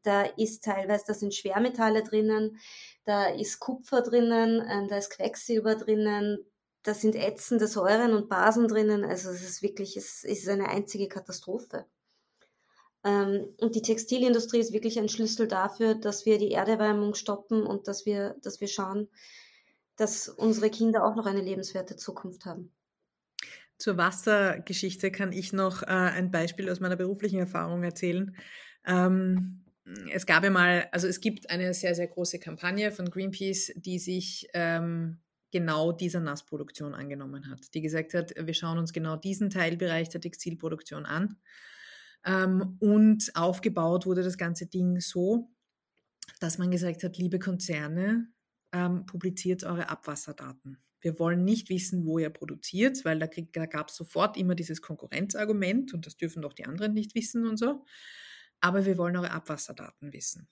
[0.02, 2.58] Da ist teilweise, da sind Schwermetalle drinnen,
[3.04, 6.44] da ist Kupfer drinnen, ähm, da ist Quecksilber drinnen,
[6.82, 9.04] da sind ätzende Säuren und Basen drinnen.
[9.04, 11.86] Also es ist wirklich, es ist eine einzige Katastrophe.
[13.08, 17.88] Ähm, und die Textilindustrie ist wirklich ein Schlüssel dafür, dass wir die Erderwärmung stoppen und
[17.88, 19.08] dass wir, dass wir schauen,
[19.96, 22.70] dass unsere Kinder auch noch eine lebenswerte Zukunft haben.
[23.78, 28.36] Zur Wassergeschichte kann ich noch äh, ein Beispiel aus meiner beruflichen Erfahrung erzählen.
[28.84, 29.64] Ähm,
[30.12, 33.98] es gab ja mal, also es gibt eine sehr, sehr große Kampagne von Greenpeace, die
[33.98, 35.18] sich ähm,
[35.50, 40.20] genau dieser Nassproduktion angenommen hat, die gesagt hat, wir schauen uns genau diesen Teilbereich der
[40.20, 41.36] Textilproduktion an.
[42.24, 45.50] Ähm, und aufgebaut wurde das ganze Ding so,
[46.40, 48.28] dass man gesagt hat, liebe Konzerne,
[48.72, 50.78] ähm, publiziert eure Abwasserdaten.
[51.00, 54.82] Wir wollen nicht wissen, wo ihr produziert, weil da, da gab es sofort immer dieses
[54.82, 57.84] Konkurrenzargument und das dürfen doch die anderen nicht wissen und so.
[58.60, 60.48] Aber wir wollen eure Abwasserdaten wissen.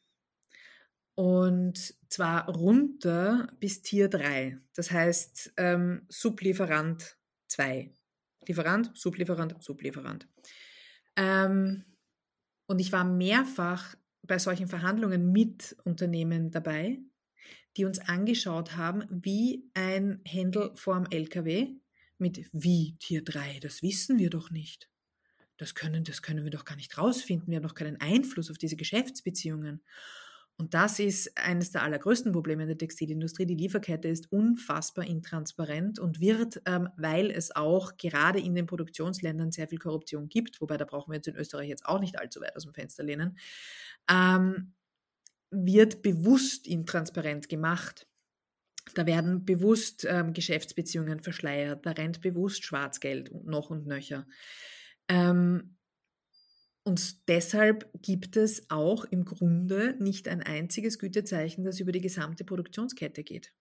[1.16, 4.58] Und zwar runter bis Tier 3.
[4.74, 7.16] Das heißt ähm, Sublieferant
[7.48, 7.92] 2.
[8.46, 10.28] Lieferant, Sublieferant, Sublieferant.
[11.16, 11.84] Ähm,
[12.68, 16.98] und ich war mehrfach bei solchen Verhandlungen mit Unternehmen dabei,
[17.76, 21.74] die uns angeschaut haben, wie ein Händel vorm LKW
[22.18, 24.88] mit wie Tier 3, das wissen wir doch nicht.
[25.58, 27.48] Das können, das können wir doch gar nicht rausfinden.
[27.48, 29.82] Wir haben doch keinen Einfluss auf diese Geschäftsbeziehungen.
[30.59, 33.44] Und das ist eines der allergrößten Probleme in der Textilindustrie.
[33.44, 39.52] Die Lieferkette ist unfassbar intransparent und wird, ähm, weil es auch gerade in den Produktionsländern
[39.52, 42.40] sehr viel Korruption gibt, wobei da brauchen wir jetzt in Österreich jetzt auch nicht allzu
[42.40, 43.36] weit aus dem Fenster lehnen,
[44.11, 44.72] ähm,
[45.50, 48.07] wird bewusst intransparent gemacht.
[48.94, 54.26] Da werden bewusst ähm, Geschäftsbeziehungen verschleiert, da rennt bewusst Schwarzgeld noch und nöcher.
[55.09, 55.75] Ähm,
[56.87, 62.45] und deshalb gibt es auch im Grunde nicht ein einziges Gütezeichen, das über die gesamte
[62.45, 63.53] Produktionskette geht.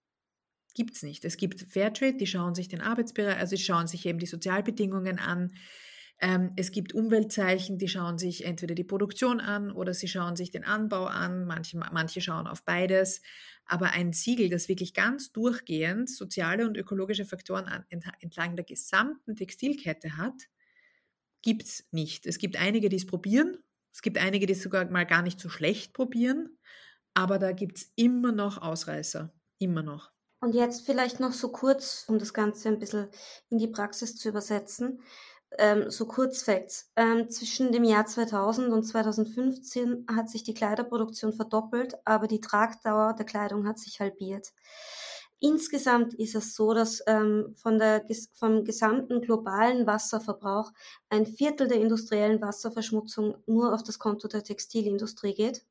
[0.75, 1.25] Gibt es nicht.
[1.25, 5.17] Es gibt Fairtrade, die schauen sich den Arbeitsbereich, also die schauen sich eben die Sozialbedingungen
[5.17, 5.55] an.
[6.21, 10.51] Ähm, es gibt Umweltzeichen, die schauen sich entweder die Produktion an oder sie schauen sich
[10.51, 11.45] den Anbau an.
[11.45, 13.23] Manche, manche schauen auf beides.
[13.65, 19.35] Aber ein Siegel, das wirklich ganz durchgehend soziale und ökologische Faktoren an, entlang der gesamten
[19.35, 20.43] Textilkette hat,
[21.45, 22.25] gibt es nicht.
[22.25, 23.57] Es gibt einige, die es probieren.
[23.93, 26.57] Es gibt einige, die es sogar mal gar nicht so schlecht probieren.
[27.13, 29.31] Aber da gibt es immer noch Ausreißer.
[29.59, 30.11] Immer noch.
[30.41, 33.07] Und jetzt vielleicht noch so kurz, um das Ganze ein bisschen
[33.49, 35.01] in die Praxis zu übersetzen,
[35.57, 36.91] ähm, so Kurzfacts.
[36.95, 43.13] Ähm, zwischen dem Jahr 2000 und 2015 hat sich die Kleiderproduktion verdoppelt, aber die Tragdauer
[43.13, 44.51] der Kleidung hat sich halbiert.
[45.39, 50.71] Insgesamt ist es so, dass ähm, von der, vom gesamten globalen Wasserverbrauch
[51.09, 55.65] ein Viertel der industriellen Wasserverschmutzung nur auf das Konto der Textilindustrie geht.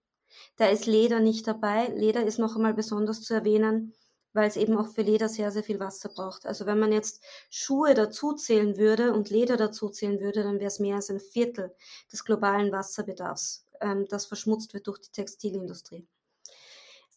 [0.56, 1.88] Da ist Leder nicht dabei.
[1.88, 3.94] Leder ist noch einmal besonders zu erwähnen,
[4.34, 6.44] weil es eben auch für Leder sehr, sehr viel Wasser braucht.
[6.46, 10.96] Also wenn man jetzt Schuhe dazuzählen würde und Leder dazuzählen würde, dann wäre es mehr
[10.96, 11.74] als ein Viertel
[12.12, 16.06] des globalen Wasserbedarfs, ähm, das verschmutzt wird durch die Textilindustrie.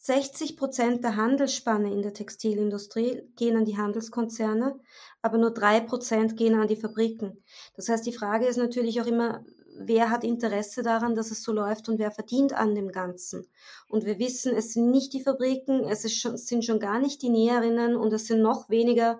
[0.07, 4.79] 60 Prozent der Handelsspanne in der Textilindustrie gehen an die Handelskonzerne,
[5.21, 7.43] aber nur drei Prozent gehen an die Fabriken.
[7.75, 9.43] Das heißt, die Frage ist natürlich auch immer,
[9.77, 13.47] wer hat Interesse daran, dass es so läuft und wer verdient an dem Ganzen.
[13.89, 17.29] Und wir wissen, es sind nicht die Fabriken, es schon, sind schon gar nicht die
[17.29, 19.19] Näherinnen und es sind noch weniger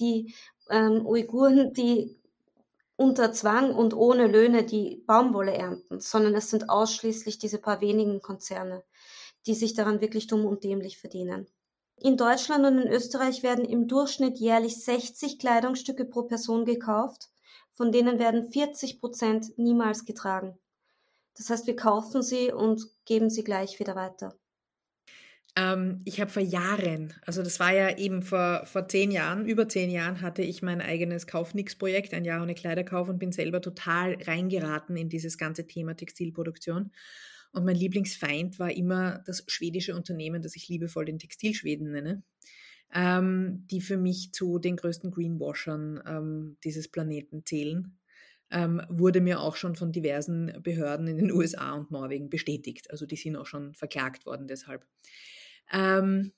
[0.00, 0.34] die
[0.70, 2.16] ähm, Uiguren, die
[2.96, 8.22] unter Zwang und ohne Löhne die Baumwolle ernten, sondern es sind ausschließlich diese paar wenigen
[8.22, 8.82] Konzerne
[9.46, 11.46] die sich daran wirklich dumm und dämlich verdienen.
[11.96, 17.30] In Deutschland und in Österreich werden im Durchschnitt jährlich 60 Kleidungsstücke pro Person gekauft,
[17.72, 20.58] von denen werden 40 Prozent niemals getragen.
[21.36, 24.36] Das heißt, wir kaufen sie und geben sie gleich wieder weiter.
[25.54, 29.68] Ähm, ich habe vor Jahren, also das war ja eben vor, vor zehn Jahren, über
[29.68, 34.16] zehn Jahren hatte ich mein eigenes Kaufnix-Projekt, ein Jahr ohne Kleiderkauf und bin selber total
[34.22, 36.90] reingeraten in dieses ganze Thema Textilproduktion.
[37.52, 42.22] Und mein Lieblingsfeind war immer das schwedische Unternehmen, das ich liebevoll den Textilschweden nenne,
[42.94, 47.98] ähm, die für mich zu den größten Greenwashern ähm, dieses Planeten zählen.
[48.50, 52.90] Ähm, wurde mir auch schon von diversen Behörden in den USA und Norwegen bestätigt.
[52.90, 54.86] Also die sind auch schon verklagt worden deshalb.
[55.72, 56.32] Ähm,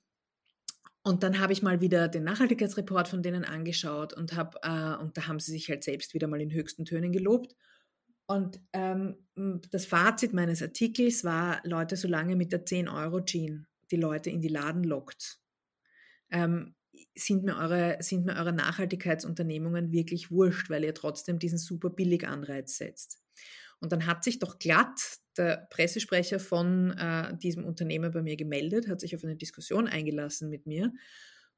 [1.03, 5.15] und dann habe ich mal wieder den Nachhaltigkeitsreport von denen angeschaut und, hab, äh, und
[5.17, 7.55] da haben sie sich halt selbst wieder mal in höchsten Tönen gelobt.
[8.27, 9.17] Und ähm,
[9.71, 14.83] das Fazit meines Artikels war, Leute, solange mit der 10-Euro-Jean die Leute in die Laden
[14.83, 15.39] lockt,
[16.31, 16.75] ähm,
[17.13, 22.27] sind, mir eure, sind mir eure Nachhaltigkeitsunternehmungen wirklich wurscht, weil ihr trotzdem diesen super billig
[22.27, 23.21] Anreiz setzt.
[23.79, 28.87] Und dann hat sich doch glatt der Pressesprecher von äh, diesem Unternehmen bei mir gemeldet,
[28.87, 30.93] hat sich auf eine Diskussion eingelassen mit mir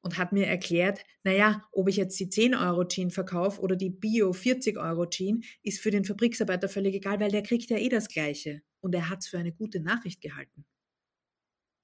[0.01, 3.89] und hat mir erklärt, naja, ob ich jetzt die 10 Euro Jean verkaufe oder die
[3.89, 7.89] Bio 40 Euro Jean, ist für den Fabriksarbeiter völlig egal, weil der kriegt ja eh
[7.89, 8.61] das Gleiche.
[8.79, 10.65] Und er hat es für eine gute Nachricht gehalten.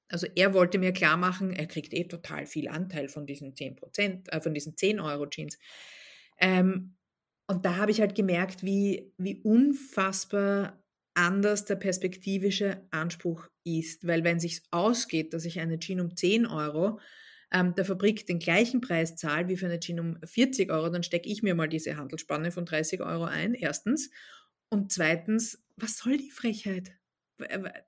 [0.09, 3.75] Also er wollte mir klar machen, er kriegt eh total viel Anteil von diesen 10
[3.75, 5.57] Prozent, äh, von diesen 10 Euro Jeans.
[6.39, 6.95] Ähm,
[7.47, 10.83] und da habe ich halt gemerkt, wie, wie unfassbar
[11.15, 14.07] anders der perspektivische Anspruch ist.
[14.07, 16.99] Weil wenn sich ausgeht, dass ich eine Jeans um 10 Euro
[17.53, 21.03] ähm, der Fabrik den gleichen Preis zahle wie für eine Jeans um 40 Euro, dann
[21.03, 24.09] stecke ich mir mal diese Handelsspanne von 30 Euro ein, erstens.
[24.69, 26.91] Und zweitens, was soll die Frechheit?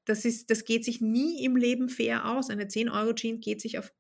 [0.06, 2.50] Das, ist, das geht sich nie im Leben fair aus.
[2.50, 3.92] Eine 10-Euro-Jeans geht sich auf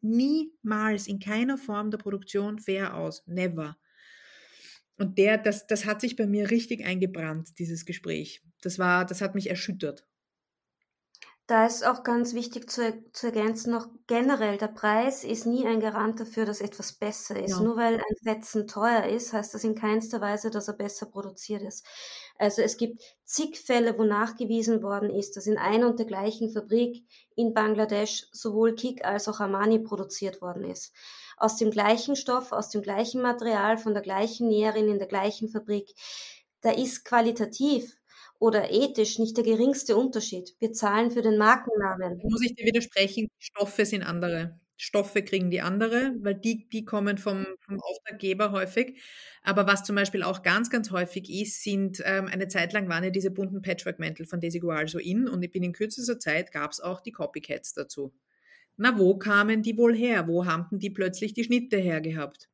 [0.00, 3.26] niemals in keiner Form der Produktion fair aus.
[3.26, 3.76] Never.
[4.96, 8.42] Und der, das, das hat sich bei mir richtig eingebrannt, dieses Gespräch.
[8.60, 10.06] Das war, das hat mich erschüttert.
[11.48, 15.80] Da ist auch ganz wichtig zu, zu ergänzen, noch generell, der Preis ist nie ein
[15.80, 17.52] Garant dafür, dass etwas besser ist.
[17.52, 17.60] Ja.
[17.62, 21.62] Nur weil ein Fetzen teuer ist, heißt das in keinster Weise, dass er besser produziert
[21.62, 21.86] ist.
[22.38, 26.52] Also es gibt zig Fälle, wo nachgewiesen worden ist, dass in einer und der gleichen
[26.52, 30.92] Fabrik in Bangladesch sowohl Kik als auch Armani produziert worden ist
[31.38, 35.48] aus dem gleichen Stoff, aus dem gleichen Material, von der gleichen Näherin in der gleichen
[35.48, 35.94] Fabrik.
[36.60, 37.97] Da ist qualitativ
[38.38, 40.54] oder ethisch nicht der geringste Unterschied.
[40.60, 42.20] Wir zahlen für den Markennamen.
[42.22, 44.58] Muss ich dir widersprechen, Stoffe sind andere.
[44.76, 49.02] Stoffe kriegen die andere, weil die, die kommen vom, vom Auftraggeber häufig.
[49.42, 53.02] Aber was zum Beispiel auch ganz, ganz häufig ist, sind, ähm, eine Zeit lang waren
[53.02, 56.70] ja diese bunten Patchwork-Mäntel von Desigual so in und ich bin in kürzester Zeit gab
[56.70, 58.12] es auch die Copycats dazu
[58.78, 60.28] na, wo kamen die wohl her?
[60.28, 62.48] Wo haben die plötzlich die Schnitte hergehabt?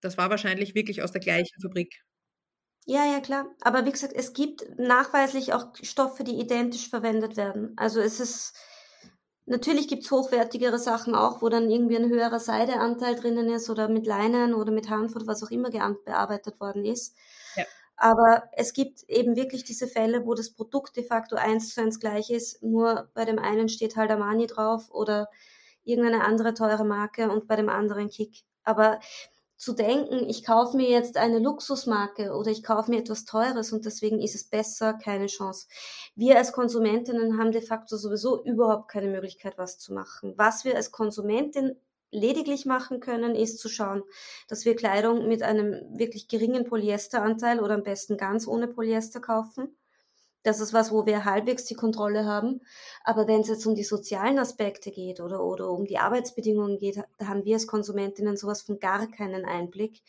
[0.00, 2.04] Das war wahrscheinlich wirklich aus der gleichen Fabrik.
[2.88, 3.46] Ja, ja, klar.
[3.62, 7.72] Aber wie gesagt, es gibt nachweislich auch Stoffe, die identisch verwendet werden.
[7.76, 8.54] Also es ist,
[9.46, 13.88] natürlich gibt es hochwertigere Sachen auch, wo dann irgendwie ein höherer Seideanteil drinnen ist oder
[13.88, 17.16] mit Leinen oder mit Hanf oder was auch immer bearbeitet worden ist.
[17.96, 21.98] Aber es gibt eben wirklich diese Fälle, wo das Produkt de facto eins zu eins
[22.00, 25.28] gleich ist, nur bei dem einen steht halt Armani drauf oder
[25.84, 28.44] irgendeine andere teure Marke und bei dem anderen Kick.
[28.64, 29.00] Aber
[29.56, 33.84] zu denken, ich kaufe mir jetzt eine Luxusmarke oder ich kaufe mir etwas Teures und
[33.84, 35.66] deswegen ist es besser, keine Chance.
[36.14, 40.34] Wir als Konsumentinnen haben de facto sowieso überhaupt keine Möglichkeit, was zu machen.
[40.36, 41.76] Was wir als Konsumentin
[42.10, 44.02] lediglich machen können, ist zu schauen,
[44.48, 49.76] dass wir Kleidung mit einem wirklich geringen Polyesteranteil oder am besten ganz ohne Polyester kaufen.
[50.46, 52.60] Das ist was, wo wir halbwegs die Kontrolle haben.
[53.02, 57.02] Aber wenn es jetzt um die sozialen Aspekte geht oder, oder um die Arbeitsbedingungen geht,
[57.18, 60.02] da haben wir als Konsumentinnen sowas von gar keinen Einblick,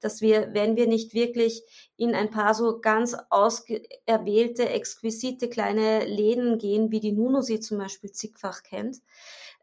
[0.00, 1.62] dass wir, wenn wir nicht wirklich
[1.96, 7.78] in ein paar so ganz auserwählte, exquisite kleine Läden gehen, wie die Nuno sie zum
[7.78, 8.98] Beispiel zigfach kennt,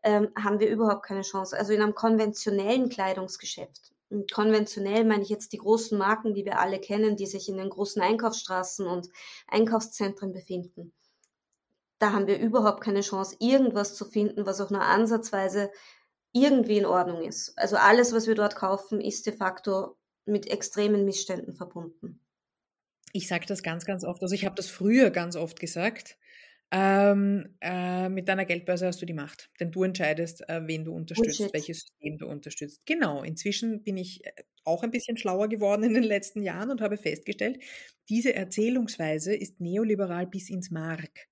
[0.01, 1.55] ähm, haben wir überhaupt keine Chance.
[1.55, 3.94] Also in einem konventionellen Kleidungsgeschäft.
[4.09, 7.57] Und konventionell meine ich jetzt die großen Marken, die wir alle kennen, die sich in
[7.57, 9.09] den großen Einkaufsstraßen und
[9.47, 10.93] Einkaufszentren befinden.
[11.97, 15.71] Da haben wir überhaupt keine Chance, irgendwas zu finden, was auch nur ansatzweise
[16.33, 17.57] irgendwie in Ordnung ist.
[17.57, 22.19] Also alles, was wir dort kaufen, ist de facto mit extremen Missständen verbunden.
[23.13, 24.21] Ich sage das ganz, ganz oft.
[24.21, 26.17] Also ich habe das früher ganz oft gesagt.
[26.72, 30.93] Ähm, äh, mit deiner Geldbörse hast du die Macht, denn du entscheidest, äh, wen du
[30.93, 31.53] unterstützt, Bullshit.
[31.53, 32.82] welches System du unterstützt.
[32.86, 34.32] Genau, inzwischen bin ich äh,
[34.63, 37.59] auch ein bisschen schlauer geworden in den letzten Jahren und habe festgestellt,
[38.09, 41.28] diese Erzählungsweise ist neoliberal bis ins Mark,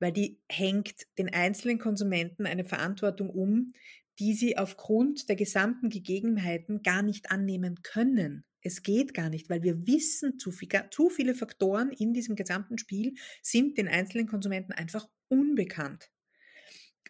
[0.00, 3.74] weil die hängt den einzelnen Konsumenten eine Verantwortung um,
[4.20, 8.45] die sie aufgrund der gesamten Gegebenheiten gar nicht annehmen können.
[8.66, 12.78] Es geht gar nicht, weil wir wissen, zu, viel, zu viele Faktoren in diesem gesamten
[12.78, 16.10] Spiel sind den einzelnen Konsumenten einfach unbekannt.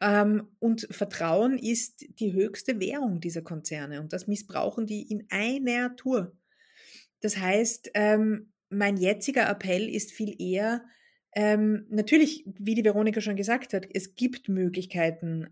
[0.02, 5.96] Ähm, und Vertrauen ist die höchste Währung dieser Konzerne und das missbrauchen die in einer
[5.96, 6.36] Tour.
[7.20, 10.84] Das heißt, ähm, mein jetziger Appell ist viel eher,
[11.34, 15.48] ähm, natürlich, wie die Veronika schon gesagt hat, es gibt Möglichkeiten,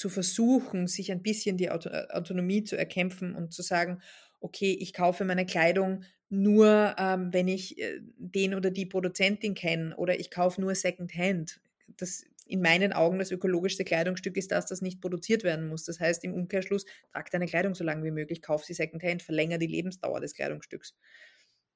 [0.00, 4.00] zu versuchen, sich ein bisschen die Auto Autonomie zu erkämpfen und zu sagen,
[4.40, 9.96] okay, ich kaufe meine Kleidung nur, ähm, wenn ich äh, den oder die Produzentin kenne
[9.96, 11.60] oder ich kaufe nur Secondhand.
[11.96, 15.84] Das in meinen Augen das ökologischste Kleidungsstück ist das, das nicht produziert werden muss.
[15.84, 19.58] Das heißt im Umkehrschluss, trag deine Kleidung so lange wie möglich, kauf sie Secondhand, verlänger
[19.58, 20.96] die Lebensdauer des Kleidungsstücks.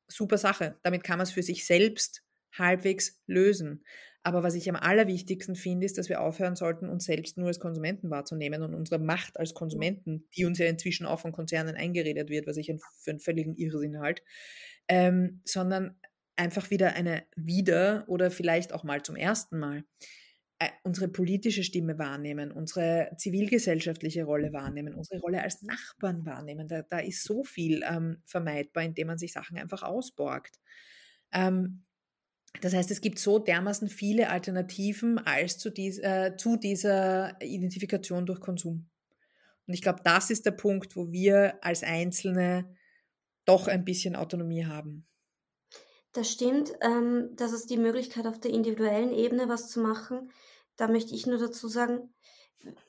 [0.09, 0.77] Super Sache.
[0.83, 3.85] Damit kann man es für sich selbst halbwegs lösen.
[4.27, 7.61] Aber was ich am allerwichtigsten finde, ist, dass wir aufhören sollten, uns selbst nur als
[7.61, 12.31] Konsumenten wahrzunehmen und unsere Macht als Konsumenten, die uns ja inzwischen auch von Konzernen eingeredet
[12.31, 14.23] wird, was ich für einen völligen Irrsinn halte,
[14.89, 16.01] ähm, sondern
[16.37, 19.85] einfach wieder eine wieder oder vielleicht auch mal zum ersten Mal
[20.59, 26.67] äh, unsere politische Stimme wahrnehmen, unsere zivilgesellschaftliche Rolle wahrnehmen, unsere Rolle als Nachbarn wahrnehmen.
[26.67, 30.61] Da, da ist so viel ähm, vermeidbar, indem man sich Sachen einfach ausborgt.
[31.31, 31.85] Ähm,
[32.61, 38.27] das heißt, es gibt so dermaßen viele Alternativen als zu, dies, äh, zu dieser Identifikation
[38.27, 38.89] durch Konsum.
[39.67, 42.75] Und ich glaube, das ist der Punkt, wo wir als Einzelne
[43.45, 45.07] doch ein bisschen Autonomie haben.
[46.13, 50.31] Das stimmt, ähm, dass es die Möglichkeit auf der individuellen Ebene was zu machen.
[50.77, 52.15] Da möchte ich nur dazu sagen,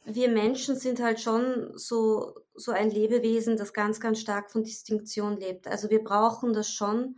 [0.06, 5.38] wir Menschen sind halt schon so, so ein Lebewesen, das ganz, ganz stark von Distinktion
[5.38, 5.68] lebt.
[5.68, 7.18] Also wir brauchen das schon,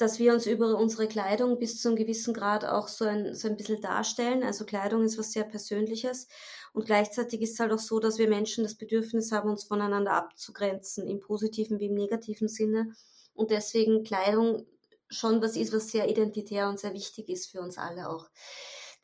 [0.00, 3.48] dass wir uns über unsere Kleidung bis zu einem gewissen Grad auch so ein, so
[3.48, 4.42] ein bisschen darstellen.
[4.42, 6.26] Also Kleidung ist was sehr Persönliches.
[6.72, 10.12] Und gleichzeitig ist es halt auch so, dass wir Menschen das Bedürfnis haben, uns voneinander
[10.12, 12.94] abzugrenzen, im positiven wie im negativen Sinne.
[13.34, 14.66] Und deswegen Kleidung
[15.10, 18.30] schon was ist, was sehr identitär und sehr wichtig ist für uns alle auch.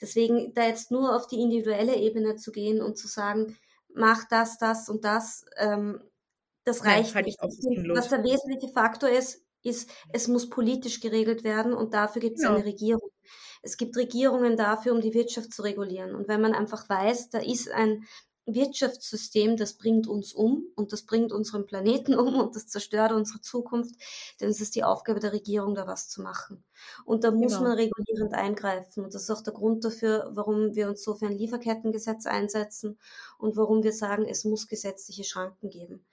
[0.00, 3.58] Deswegen da jetzt nur auf die individuelle Ebene zu gehen und zu sagen,
[3.92, 6.02] mach das, das und das, ähm,
[6.64, 7.38] das reicht Nein, nicht.
[7.40, 12.44] Was der wesentliche Faktor ist, ist, es muss politisch geregelt werden und dafür gibt es
[12.44, 12.54] ja.
[12.54, 13.10] eine Regierung.
[13.62, 16.14] Es gibt Regierungen dafür, um die Wirtschaft zu regulieren.
[16.14, 18.06] Und wenn man einfach weiß, da ist ein
[18.46, 23.40] Wirtschaftssystem, das bringt uns um und das bringt unseren Planeten um und das zerstört unsere
[23.40, 23.96] Zukunft,
[24.38, 26.64] dann ist es die Aufgabe der Regierung, da was zu machen.
[27.04, 27.68] Und da muss genau.
[27.68, 29.04] man regulierend eingreifen.
[29.04, 32.98] Und das ist auch der Grund dafür, warum wir uns so für ein Lieferkettengesetz einsetzen
[33.38, 36.06] und warum wir sagen, es muss gesetzliche Schranken geben.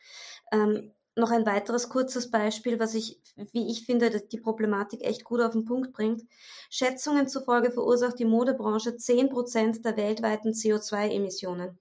[0.51, 5.41] Ähm, noch ein weiteres kurzes Beispiel, was ich, wie ich finde, die Problematik echt gut
[5.41, 6.23] auf den Punkt bringt.
[6.69, 11.77] Schätzungen zufolge verursacht die Modebranche 10 Prozent der weltweiten CO2-Emissionen.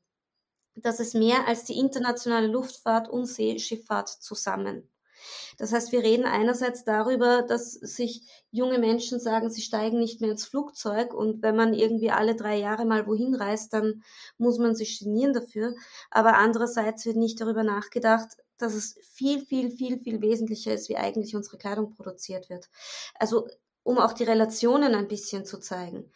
[0.75, 4.89] Das ist mehr als die internationale Luftfahrt und Seeschifffahrt zusammen.
[5.59, 10.31] Das heißt, wir reden einerseits darüber, dass sich junge Menschen sagen, sie steigen nicht mehr
[10.31, 14.03] ins Flugzeug und wenn man irgendwie alle drei Jahre mal wohin reist, dann
[14.39, 15.75] muss man sich genieren dafür.
[16.11, 20.97] Aber andererseits wird nicht darüber nachgedacht, dass es viel, viel, viel, viel wesentlicher ist, wie
[20.97, 22.69] eigentlich unsere Kleidung produziert wird.
[23.15, 23.49] Also
[23.85, 26.11] um auch die Relationen ein bisschen zu zeigen.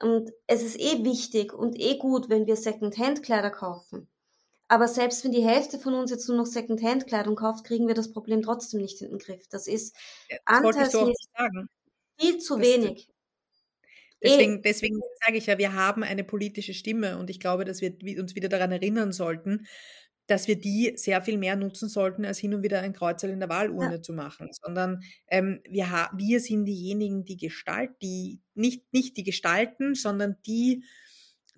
[0.00, 4.08] Und es ist eh wichtig und eh gut, wenn wir Second-Hand-Kleider kaufen.
[4.68, 8.10] Aber selbst wenn die Hälfte von uns jetzt nur noch Second-Hand-Kleidung kauft, kriegen wir das
[8.10, 9.46] Problem trotzdem nicht in den Griff.
[9.48, 9.94] Das ist
[10.30, 11.28] ja, anteilsmäßig
[12.18, 13.08] viel zu das wenig.
[14.22, 14.62] Deswegen, eh.
[14.62, 18.34] deswegen sage ich ja, wir haben eine politische Stimme und ich glaube, dass wir uns
[18.34, 19.66] wieder daran erinnern sollten,
[20.26, 23.40] dass wir die sehr viel mehr nutzen sollten, als hin und wieder ein Kreuzel in
[23.40, 24.02] der Wahlurne ja.
[24.02, 29.94] zu machen, sondern ähm, wir, wir sind diejenigen, die gestalten, die nicht, nicht die gestalten,
[29.94, 30.84] sondern die,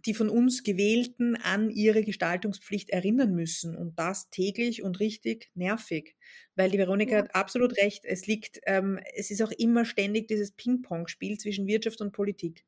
[0.06, 6.16] die von uns Gewählten an ihre Gestaltungspflicht erinnern müssen und das täglich und richtig nervig,
[6.56, 7.18] weil die Veronika ja.
[7.18, 8.04] hat absolut recht.
[8.04, 12.64] Es liegt, ähm, es ist auch immer ständig dieses Ping-Pong-Spiel zwischen Wirtschaft und Politik.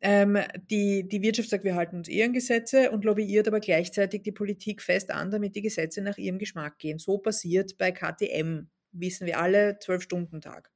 [0.00, 0.38] Ähm,
[0.70, 4.82] die, die Wirtschaft sagt, wir halten uns ihren Gesetze und lobbyiert aber gleichzeitig die Politik
[4.82, 6.98] fest an, damit die Gesetze nach ihrem Geschmack gehen.
[6.98, 10.70] So passiert bei KTM, wissen wir alle, Zwölf-Stunden-Tag.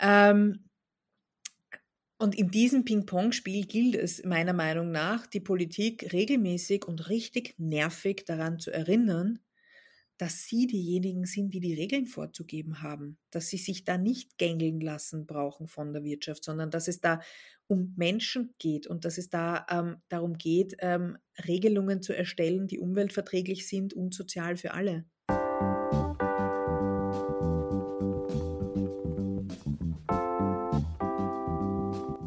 [0.00, 0.70] Ähm,
[2.18, 8.24] und in diesem Ping-Pong-Spiel gilt es meiner Meinung nach, die Politik regelmäßig und richtig nervig
[8.26, 9.38] daran zu erinnern,
[10.20, 14.78] dass sie diejenigen sind, die die Regeln vorzugeben haben, dass sie sich da nicht gängeln
[14.78, 17.20] lassen brauchen von der Wirtschaft, sondern dass es da
[17.68, 21.16] um Menschen geht und dass es da ähm, darum geht, ähm,
[21.48, 25.06] Regelungen zu erstellen, die umweltverträglich sind und sozial für alle.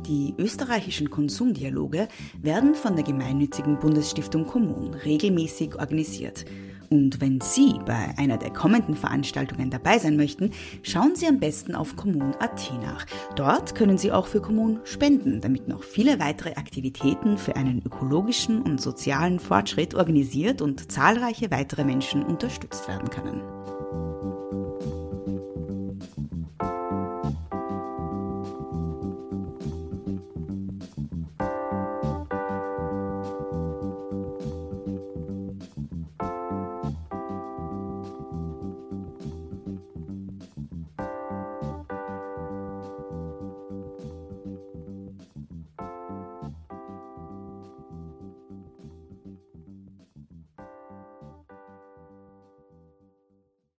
[0.08, 2.08] Die österreichischen Konsumdialoge
[2.42, 6.46] werden von der gemeinnützigen Bundesstiftung Kommun regelmäßig organisiert.
[6.94, 10.52] Und wenn Sie bei einer der kommenden Veranstaltungen dabei sein möchten,
[10.84, 13.08] schauen Sie am besten auf Kommun.at nach.
[13.36, 18.62] Dort können Sie auch für Kommun spenden, damit noch viele weitere Aktivitäten für einen ökologischen
[18.62, 23.42] und sozialen Fortschritt organisiert und zahlreiche weitere Menschen unterstützt werden können.